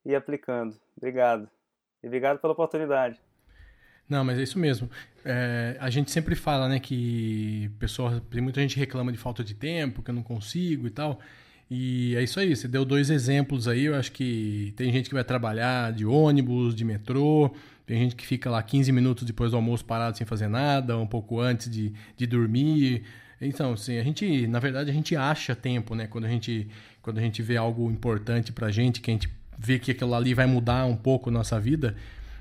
e 0.06 0.14
aplicando. 0.14 0.76
Obrigado. 0.96 1.48
E 2.02 2.06
obrigado 2.06 2.38
pela 2.38 2.52
oportunidade. 2.52 3.20
Não, 4.08 4.22
mas 4.22 4.38
é 4.38 4.42
isso 4.42 4.58
mesmo. 4.58 4.88
É, 5.24 5.76
a 5.80 5.90
gente 5.90 6.10
sempre 6.10 6.34
fala, 6.34 6.68
né, 6.68 6.78
que 6.78 7.70
pessoa, 7.78 8.22
muita 8.34 8.60
gente 8.60 8.78
reclama 8.78 9.10
de 9.10 9.18
falta 9.18 9.42
de 9.42 9.54
tempo, 9.54 10.02
que 10.02 10.10
eu 10.10 10.14
não 10.14 10.22
consigo 10.22 10.86
e 10.86 10.90
tal. 10.90 11.18
E 11.70 12.14
é 12.14 12.22
isso 12.22 12.38
aí, 12.38 12.54
você 12.54 12.68
deu 12.68 12.84
dois 12.84 13.10
exemplos 13.10 13.66
aí. 13.66 13.86
Eu 13.86 13.96
acho 13.96 14.12
que 14.12 14.72
tem 14.76 14.92
gente 14.92 15.08
que 15.08 15.14
vai 15.14 15.24
trabalhar 15.24 15.92
de 15.92 16.04
ônibus, 16.04 16.74
de 16.74 16.84
metrô, 16.84 17.50
tem 17.86 17.98
gente 17.98 18.16
que 18.16 18.26
fica 18.26 18.50
lá 18.50 18.62
15 18.62 18.90
minutos 18.92 19.24
depois 19.24 19.50
do 19.50 19.56
almoço 19.56 19.84
parado 19.84 20.16
sem 20.16 20.26
fazer 20.26 20.48
nada, 20.48 20.96
um 20.96 21.06
pouco 21.06 21.38
antes 21.38 21.70
de, 21.70 21.92
de 22.16 22.26
dormir. 22.26 23.02
Então, 23.40 23.74
assim, 23.74 23.98
a 23.98 24.02
gente, 24.02 24.46
na 24.46 24.58
verdade, 24.58 24.90
a 24.90 24.94
gente 24.94 25.14
acha 25.14 25.54
tempo, 25.54 25.94
né? 25.94 26.06
Quando 26.06 26.24
a 26.24 26.28
gente, 26.28 26.66
quando 27.02 27.18
a 27.18 27.20
gente 27.20 27.42
vê 27.42 27.56
algo 27.56 27.90
importante 27.90 28.52
pra 28.52 28.70
gente, 28.70 29.00
que 29.00 29.10
a 29.10 29.14
gente 29.14 29.28
vê 29.58 29.78
que 29.78 29.90
aquilo 29.90 30.14
ali 30.14 30.32
vai 30.32 30.46
mudar 30.46 30.86
um 30.86 30.96
pouco 30.96 31.28
a 31.28 31.32
nossa 31.32 31.60
vida, 31.60 31.94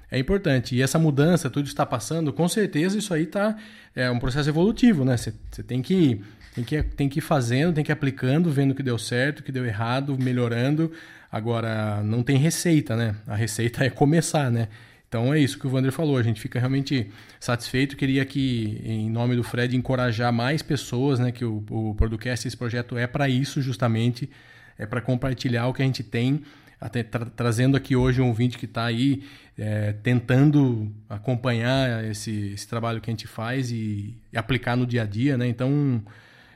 é 0.09 0.17
importante. 0.17 0.75
E 0.75 0.81
essa 0.81 0.97
mudança, 0.97 1.49
tudo 1.49 1.67
está 1.67 1.85
passando, 1.85 2.31
com 2.31 2.47
certeza 2.47 2.97
isso 2.97 3.13
aí 3.13 3.25
tá, 3.25 3.57
é 3.95 4.09
um 4.09 4.19
processo 4.19 4.47
evolutivo, 4.47 5.03
né? 5.03 5.17
Você 5.17 5.33
tem 5.63 5.81
que, 5.81 6.21
tem, 6.55 6.63
que, 6.63 6.83
tem 6.83 7.09
que 7.09 7.19
ir 7.19 7.21
fazendo, 7.21 7.73
tem 7.73 7.83
que 7.83 7.91
ir 7.91 7.93
aplicando, 7.93 8.49
vendo 8.49 8.71
o 8.71 8.75
que 8.75 8.83
deu 8.83 8.97
certo, 8.97 9.39
o 9.39 9.43
que 9.43 9.51
deu 9.51 9.65
errado, 9.65 10.17
melhorando. 10.17 10.91
Agora, 11.31 12.01
não 12.03 12.23
tem 12.23 12.37
receita, 12.37 12.95
né? 12.95 13.15
A 13.27 13.35
receita 13.35 13.83
é 13.85 13.89
começar, 13.89 14.49
né? 14.49 14.69
Então 15.13 15.31
é 15.31 15.39
isso 15.39 15.59
que 15.59 15.67
o 15.67 15.71
Wander 15.71 15.91
falou, 15.91 16.17
a 16.17 16.23
gente 16.23 16.41
fica 16.41 16.57
realmente 16.57 17.07
satisfeito. 17.39 17.95
Queria 17.95 18.25
que, 18.25 18.81
em 18.83 19.11
nome 19.11 19.35
do 19.35 19.43
Fred, 19.43 19.77
encorajar 19.77 20.33
mais 20.33 20.63
pessoas, 20.63 21.19
né? 21.19 21.31
Que 21.31 21.45
o, 21.45 21.63
o 21.69 21.95
esse 22.25 22.57
projeto 22.57 22.97
é 22.97 23.05
para 23.05 23.29
isso 23.29 23.61
justamente, 23.61 24.27
é 24.75 24.87
para 24.87 24.99
compartilhar 25.01 25.67
o 25.67 25.73
que 25.73 25.83
a 25.83 25.85
gente 25.85 26.01
tem, 26.01 26.41
até 26.81 27.03
tra 27.03 27.27
trazendo 27.27 27.77
aqui 27.77 27.95
hoje 27.95 28.23
um 28.23 28.27
ouvinte 28.29 28.57
que 28.57 28.65
está 28.65 28.85
aí 28.85 29.23
é, 29.55 29.93
tentando 30.01 30.91
acompanhar 31.07 32.03
esse, 32.05 32.51
esse, 32.55 32.67
trabalho 32.67 32.99
que 32.99 33.11
a 33.11 33.13
gente 33.13 33.27
faz 33.27 33.69
e, 33.69 34.17
e, 34.33 34.35
aplicar 34.35 34.75
no 34.75 34.87
dia 34.87 35.03
a 35.03 35.05
dia, 35.05 35.37
né? 35.37 35.47
Então 35.47 36.03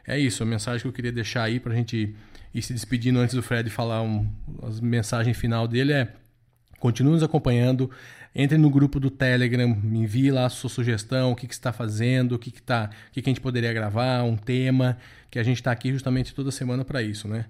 é 0.03 0.17
isso, 0.17 0.41
a 0.41 0.47
mensagem 0.47 0.81
que 0.81 0.87
eu 0.87 0.93
queria 0.93 1.11
deixar 1.11 1.43
aí 1.43 1.59
para 1.59 1.73
a 1.73 1.75
gente 1.75 2.15
ir 2.55 2.61
se 2.63 2.73
despedindo 2.73 3.19
antes 3.19 3.35
do 3.35 3.43
Fred 3.43 3.69
falar 3.69 4.01
um, 4.01 4.27
a 4.63 4.83
mensagem 4.83 5.35
final 5.35 5.67
dele 5.67 5.93
é 5.93 6.07
continue 6.79 7.13
nos 7.13 7.23
acompanhando, 7.23 7.89
entre 8.35 8.57
no 8.57 8.69
grupo 8.69 8.99
do 8.99 9.09
Telegram, 9.09 9.67
me 9.67 9.99
envie 9.99 10.31
lá 10.31 10.45
a 10.45 10.49
sua 10.49 10.69
sugestão, 10.69 11.31
o 11.31 11.35
que, 11.35 11.47
que 11.47 11.53
está 11.53 11.73
fazendo, 11.73 12.33
o 12.33 12.39
que, 12.39 12.51
que, 12.51 12.61
tá, 12.61 12.89
o 13.09 13.11
que, 13.11 13.21
que 13.21 13.29
a 13.29 13.31
gente 13.31 13.41
poderia 13.41 13.73
gravar, 13.73 14.23
um 14.23 14.37
tema, 14.37 14.97
que 15.29 15.39
a 15.39 15.43
gente 15.43 15.57
está 15.57 15.71
aqui 15.71 15.91
justamente 15.91 16.33
toda 16.33 16.51
semana 16.51 16.85
para 16.85 17.01
isso, 17.01 17.27
né? 17.27 17.45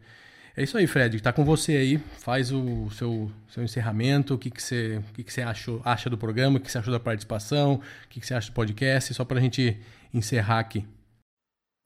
É 0.59 0.63
isso 0.63 0.75
aí, 0.75 0.87
Fred. 0.87 1.15
Está 1.15 1.31
com 1.31 1.45
você 1.45 1.73
aí. 1.73 1.97
Faz 1.99 2.51
o 2.51 2.89
seu, 2.89 3.31
seu 3.47 3.63
encerramento. 3.63 4.33
O 4.33 4.39
que, 4.39 4.49
que 4.49 4.61
você, 4.61 4.99
o 5.11 5.13
que, 5.13 5.23
que 5.23 5.31
você 5.31 5.43
achou, 5.43 5.79
acha 5.85 6.09
do 6.09 6.17
programa? 6.17 6.57
O 6.57 6.59
que 6.59 6.71
você 6.71 6.79
achou 6.79 6.91
da 6.91 6.99
participação? 6.99 7.75
O 7.75 8.07
que, 8.09 8.19
que 8.19 8.25
você 8.25 8.33
acha 8.33 8.49
do 8.49 8.55
podcast? 8.55 9.13
Só 9.13 9.23
para 9.23 9.37
a 9.37 9.41
gente 9.41 9.79
encerrar 10.11 10.57
aqui. 10.57 10.83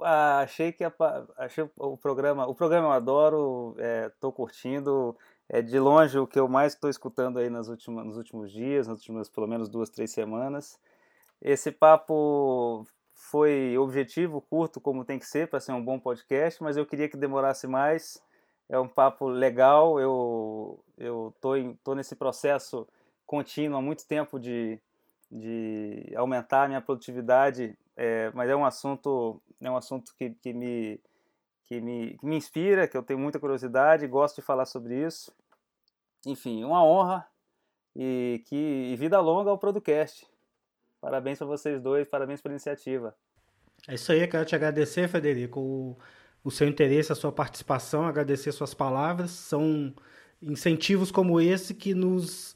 Ah, 0.01 0.39
achei 0.39 0.71
que 0.71 0.86
a, 0.86 0.93
achei 1.38 1.69
o 1.75 1.97
programa. 1.97 2.47
O 2.47 2.56
programa 2.56 2.88
eu 2.88 2.91
adoro. 2.93 3.75
Estou 4.08 4.32
é, 4.32 4.34
curtindo 4.34 5.17
é 5.54 5.62
de 5.62 5.78
longe 5.78 6.18
o 6.18 6.26
que 6.26 6.40
eu 6.40 6.48
mais 6.48 6.74
estou 6.74 6.90
escutando 6.90 7.38
aí 7.38 7.50
nas 7.50 7.68
últimas, 7.68 8.06
nos 8.06 8.16
últimos 8.16 8.50
dias, 8.50 8.88
nas 8.88 9.00
últimas 9.00 9.28
pelo 9.28 9.46
menos 9.48 9.68
duas, 9.68 9.90
três 9.90 10.10
semanas. 10.12 10.80
Esse 11.42 11.74
papo 11.74 12.88
foi 13.14 13.78
objetivo, 13.78 14.40
curto, 14.40 14.80
como 14.80 15.04
tem 15.04 15.20
que 15.20 15.26
ser 15.26 15.50
para 15.50 15.60
ser 15.60 15.74
um 15.74 15.84
bom 15.84 16.00
podcast, 16.00 16.64
mas 16.64 16.78
eu 16.78 16.86
queria 16.86 17.10
que 17.10 17.18
demorasse 17.18 17.68
mais. 17.68 18.24
É 18.70 18.80
um 18.80 18.88
papo 18.88 19.28
legal, 19.28 20.00
eu 20.00 20.80
eu 20.98 21.36
tô, 21.42 21.52
tô 21.84 21.96
nesse 21.96 22.16
processo 22.16 22.88
contínuo 23.26 23.78
há 23.78 23.82
muito 23.82 24.08
tempo 24.08 24.40
de, 24.40 24.80
de 25.30 26.14
aumentar 26.16 26.64
a 26.64 26.68
minha 26.70 26.82
produtividade, 26.82 27.78
é, 27.98 28.32
mas 28.34 28.50
é 28.50 28.56
um 28.56 28.66
assunto 28.66 29.42
é 29.60 29.70
um 29.70 29.76
assunto 29.76 30.16
que, 30.16 30.30
que 30.30 30.54
me 30.54 30.98
que 31.66 31.82
me, 31.82 32.18
que 32.18 32.26
me 32.26 32.38
inspira, 32.38 32.88
que 32.88 32.96
eu 32.96 33.04
tenho 33.04 33.20
muita 33.20 33.40
curiosidade, 33.40 34.08
gosto 34.08 34.38
de 34.38 34.42
falar 34.42 34.66
sobre 34.66 35.06
isso. 35.06 35.34
Enfim, 36.25 36.63
uma 36.63 36.84
honra 36.84 37.25
e 37.95 38.43
que 38.47 38.55
e 38.55 38.95
vida 38.95 39.19
longa 39.19 39.49
ao 39.49 39.57
Producast. 39.57 40.25
Parabéns 40.99 41.39
para 41.39 41.47
vocês 41.47 41.81
dois, 41.81 42.07
parabéns 42.07 42.41
pela 42.41 42.53
iniciativa. 42.53 43.15
É 43.88 43.95
isso 43.95 44.12
aí, 44.12 44.27
quero 44.27 44.45
te 44.45 44.55
agradecer, 44.55 45.07
Federico, 45.07 45.60
o, 45.60 45.97
o 46.43 46.51
seu 46.51 46.67
interesse, 46.67 47.12
a 47.12 47.15
sua 47.15 47.31
participação, 47.31 48.05
agradecer 48.05 48.51
suas 48.51 48.73
palavras. 48.73 49.31
São 49.31 49.93
incentivos 50.41 51.12
como 51.12 51.41
esse 51.41 51.73
que 51.73 51.95
nos, 51.95 52.55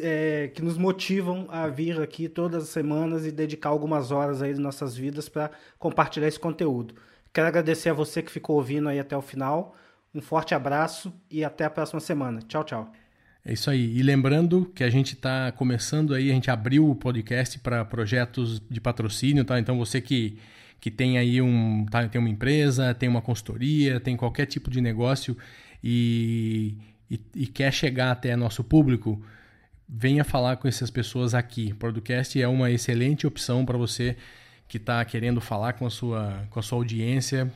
é, 0.00 0.48
que 0.48 0.60
nos 0.60 0.76
motivam 0.76 1.46
a 1.48 1.66
vir 1.66 1.98
aqui 2.00 2.28
todas 2.28 2.64
as 2.64 2.68
semanas 2.68 3.24
e 3.24 3.32
dedicar 3.32 3.70
algumas 3.70 4.10
horas 4.10 4.42
aí 4.42 4.52
de 4.52 4.60
nossas 4.60 4.94
vidas 4.94 5.28
para 5.28 5.50
compartilhar 5.78 6.28
esse 6.28 6.38
conteúdo. 6.38 6.94
Quero 7.32 7.48
agradecer 7.48 7.88
a 7.88 7.94
você 7.94 8.22
que 8.22 8.30
ficou 8.30 8.56
ouvindo 8.56 8.88
aí 8.88 8.98
até 8.98 9.16
o 9.16 9.22
final. 9.22 9.74
Um 10.14 10.20
forte 10.20 10.54
abraço 10.54 11.12
e 11.30 11.44
até 11.44 11.64
a 11.64 11.70
próxima 11.70 12.00
semana. 12.00 12.40
Tchau, 12.42 12.64
tchau. 12.64 12.92
É 13.44 13.52
isso 13.52 13.70
aí. 13.70 13.96
E 13.96 14.02
lembrando 14.02 14.66
que 14.74 14.84
a 14.84 14.90
gente 14.90 15.14
está 15.14 15.50
começando 15.52 16.14
aí, 16.14 16.30
a 16.30 16.34
gente 16.34 16.50
abriu 16.50 16.90
o 16.90 16.94
podcast 16.94 17.58
para 17.58 17.84
projetos 17.84 18.60
de 18.68 18.80
patrocínio, 18.80 19.44
tá? 19.44 19.58
Então 19.58 19.78
você 19.78 20.00
que, 20.00 20.38
que 20.78 20.90
tem 20.90 21.16
aí 21.16 21.40
um, 21.40 21.86
tá, 21.86 22.06
tem 22.08 22.20
uma 22.20 22.28
empresa, 22.28 22.92
tem 22.92 23.08
uma 23.08 23.22
consultoria, 23.22 23.98
tem 23.98 24.16
qualquer 24.16 24.46
tipo 24.46 24.70
de 24.70 24.80
negócio 24.80 25.36
e, 25.82 26.76
e, 27.10 27.20
e 27.34 27.46
quer 27.46 27.72
chegar 27.72 28.10
até 28.10 28.36
nosso 28.36 28.62
público, 28.62 29.22
venha 29.88 30.22
falar 30.22 30.56
com 30.56 30.68
essas 30.68 30.90
pessoas 30.90 31.32
aqui. 31.32 31.70
O 31.72 31.76
podcast 31.76 32.40
é 32.40 32.46
uma 32.46 32.70
excelente 32.70 33.26
opção 33.26 33.64
para 33.64 33.78
você 33.78 34.16
que 34.70 34.76
está 34.76 35.04
querendo 35.04 35.40
falar 35.40 35.72
com 35.72 35.84
a, 35.84 35.90
sua, 35.90 36.46
com 36.48 36.60
a 36.60 36.62
sua 36.62 36.78
audiência, 36.78 37.52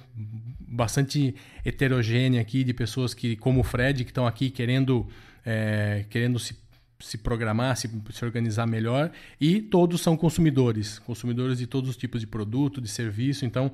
bastante 0.59 1.33
heterogênea 1.65 2.41
aqui, 2.41 2.65
de 2.65 2.75
pessoas 2.75 3.15
que, 3.15 3.37
como 3.37 3.61
o 3.61 3.63
Fred, 3.63 4.03
que 4.03 4.11
estão 4.11 4.27
aqui 4.27 4.51
querendo 4.51 5.07
é, 5.47 6.05
querendo 6.11 6.41
se, 6.41 6.59
se 6.99 7.17
programar, 7.17 7.77
se, 7.77 7.89
se 8.11 8.25
organizar 8.25 8.67
melhor, 8.67 9.13
e 9.41 9.63
todos 9.63 10.01
são 10.01 10.17
consumidores, 10.17 10.99
consumidores 10.99 11.59
de 11.59 11.69
todos 11.69 11.89
os 11.89 11.97
tipos 11.97 12.21
de 12.21 12.27
produto, 12.27 12.81
de 12.81 12.89
serviço. 12.89 13.45
Então, 13.45 13.71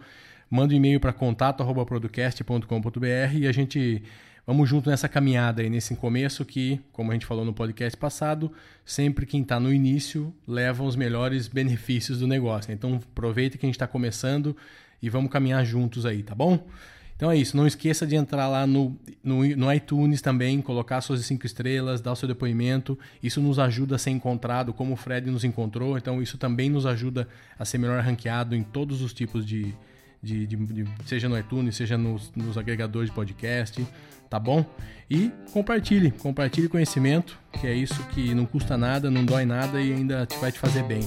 manda 0.50 0.74
um 0.74 0.76
e-mail 0.76 1.00
para 1.00 1.14
contato@producast.com.br 1.14 3.38
e 3.38 3.46
a 3.46 3.52
gente 3.52 4.02
vamos 4.50 4.68
junto 4.68 4.90
nessa 4.90 5.08
caminhada 5.08 5.62
aí, 5.62 5.70
nesse 5.70 5.94
começo 5.94 6.44
que, 6.44 6.80
como 6.92 7.12
a 7.12 7.14
gente 7.14 7.24
falou 7.24 7.44
no 7.44 7.52
podcast 7.52 7.96
passado, 7.96 8.50
sempre 8.84 9.24
quem 9.24 9.42
está 9.42 9.60
no 9.60 9.72
início 9.72 10.34
leva 10.44 10.82
os 10.82 10.96
melhores 10.96 11.46
benefícios 11.46 12.18
do 12.18 12.26
negócio. 12.26 12.72
Então, 12.72 12.96
aproveita 12.96 13.56
que 13.56 13.64
a 13.64 13.68
gente 13.68 13.76
está 13.76 13.86
começando 13.86 14.56
e 15.00 15.08
vamos 15.08 15.30
caminhar 15.30 15.64
juntos 15.64 16.04
aí, 16.04 16.24
tá 16.24 16.34
bom? 16.34 16.66
Então 17.14 17.30
é 17.30 17.36
isso. 17.36 17.56
Não 17.56 17.64
esqueça 17.64 18.04
de 18.04 18.16
entrar 18.16 18.48
lá 18.48 18.66
no, 18.66 18.98
no, 19.22 19.46
no 19.56 19.72
iTunes 19.72 20.20
também, 20.20 20.60
colocar 20.60 21.00
suas 21.00 21.24
cinco 21.24 21.46
estrelas, 21.46 22.00
dar 22.00 22.10
o 22.10 22.16
seu 22.16 22.26
depoimento. 22.26 22.98
Isso 23.22 23.40
nos 23.40 23.56
ajuda 23.56 23.94
a 23.94 23.98
ser 23.98 24.10
encontrado 24.10 24.72
como 24.72 24.94
o 24.94 24.96
Fred 24.96 25.30
nos 25.30 25.44
encontrou. 25.44 25.96
Então 25.96 26.20
isso 26.20 26.36
também 26.36 26.68
nos 26.68 26.86
ajuda 26.86 27.28
a 27.56 27.64
ser 27.64 27.78
melhor 27.78 28.02
ranqueado 28.02 28.56
em 28.56 28.64
todos 28.64 29.00
os 29.00 29.12
tipos 29.12 29.46
de. 29.46 29.72
de, 30.20 30.44
de, 30.44 30.56
de 30.56 30.84
seja 31.04 31.28
no 31.28 31.38
iTunes, 31.38 31.76
seja 31.76 31.96
nos 31.96 32.58
agregadores 32.58 33.10
de 33.10 33.14
podcast, 33.14 33.86
tá 34.30 34.38
bom? 34.38 34.64
E 35.10 35.32
compartilhe, 35.52 36.12
compartilhe 36.12 36.68
conhecimento, 36.68 37.36
que 37.60 37.66
é 37.66 37.74
isso 37.74 38.00
que 38.10 38.32
não 38.32 38.46
custa 38.46 38.78
nada, 38.78 39.10
não 39.10 39.24
dói 39.24 39.44
nada 39.44 39.82
e 39.82 39.92
ainda 39.92 40.26
vai 40.40 40.52
te 40.52 40.58
fazer 40.58 40.84
bem. 40.84 41.02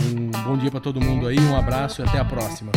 Um 0.00 0.30
bom 0.42 0.56
dia 0.56 0.70
para 0.70 0.80
todo 0.80 1.00
mundo 1.00 1.28
aí, 1.28 1.38
um 1.38 1.54
abraço 1.54 2.00
e 2.00 2.04
até 2.04 2.18
a 2.18 2.24
próxima. 2.24 2.72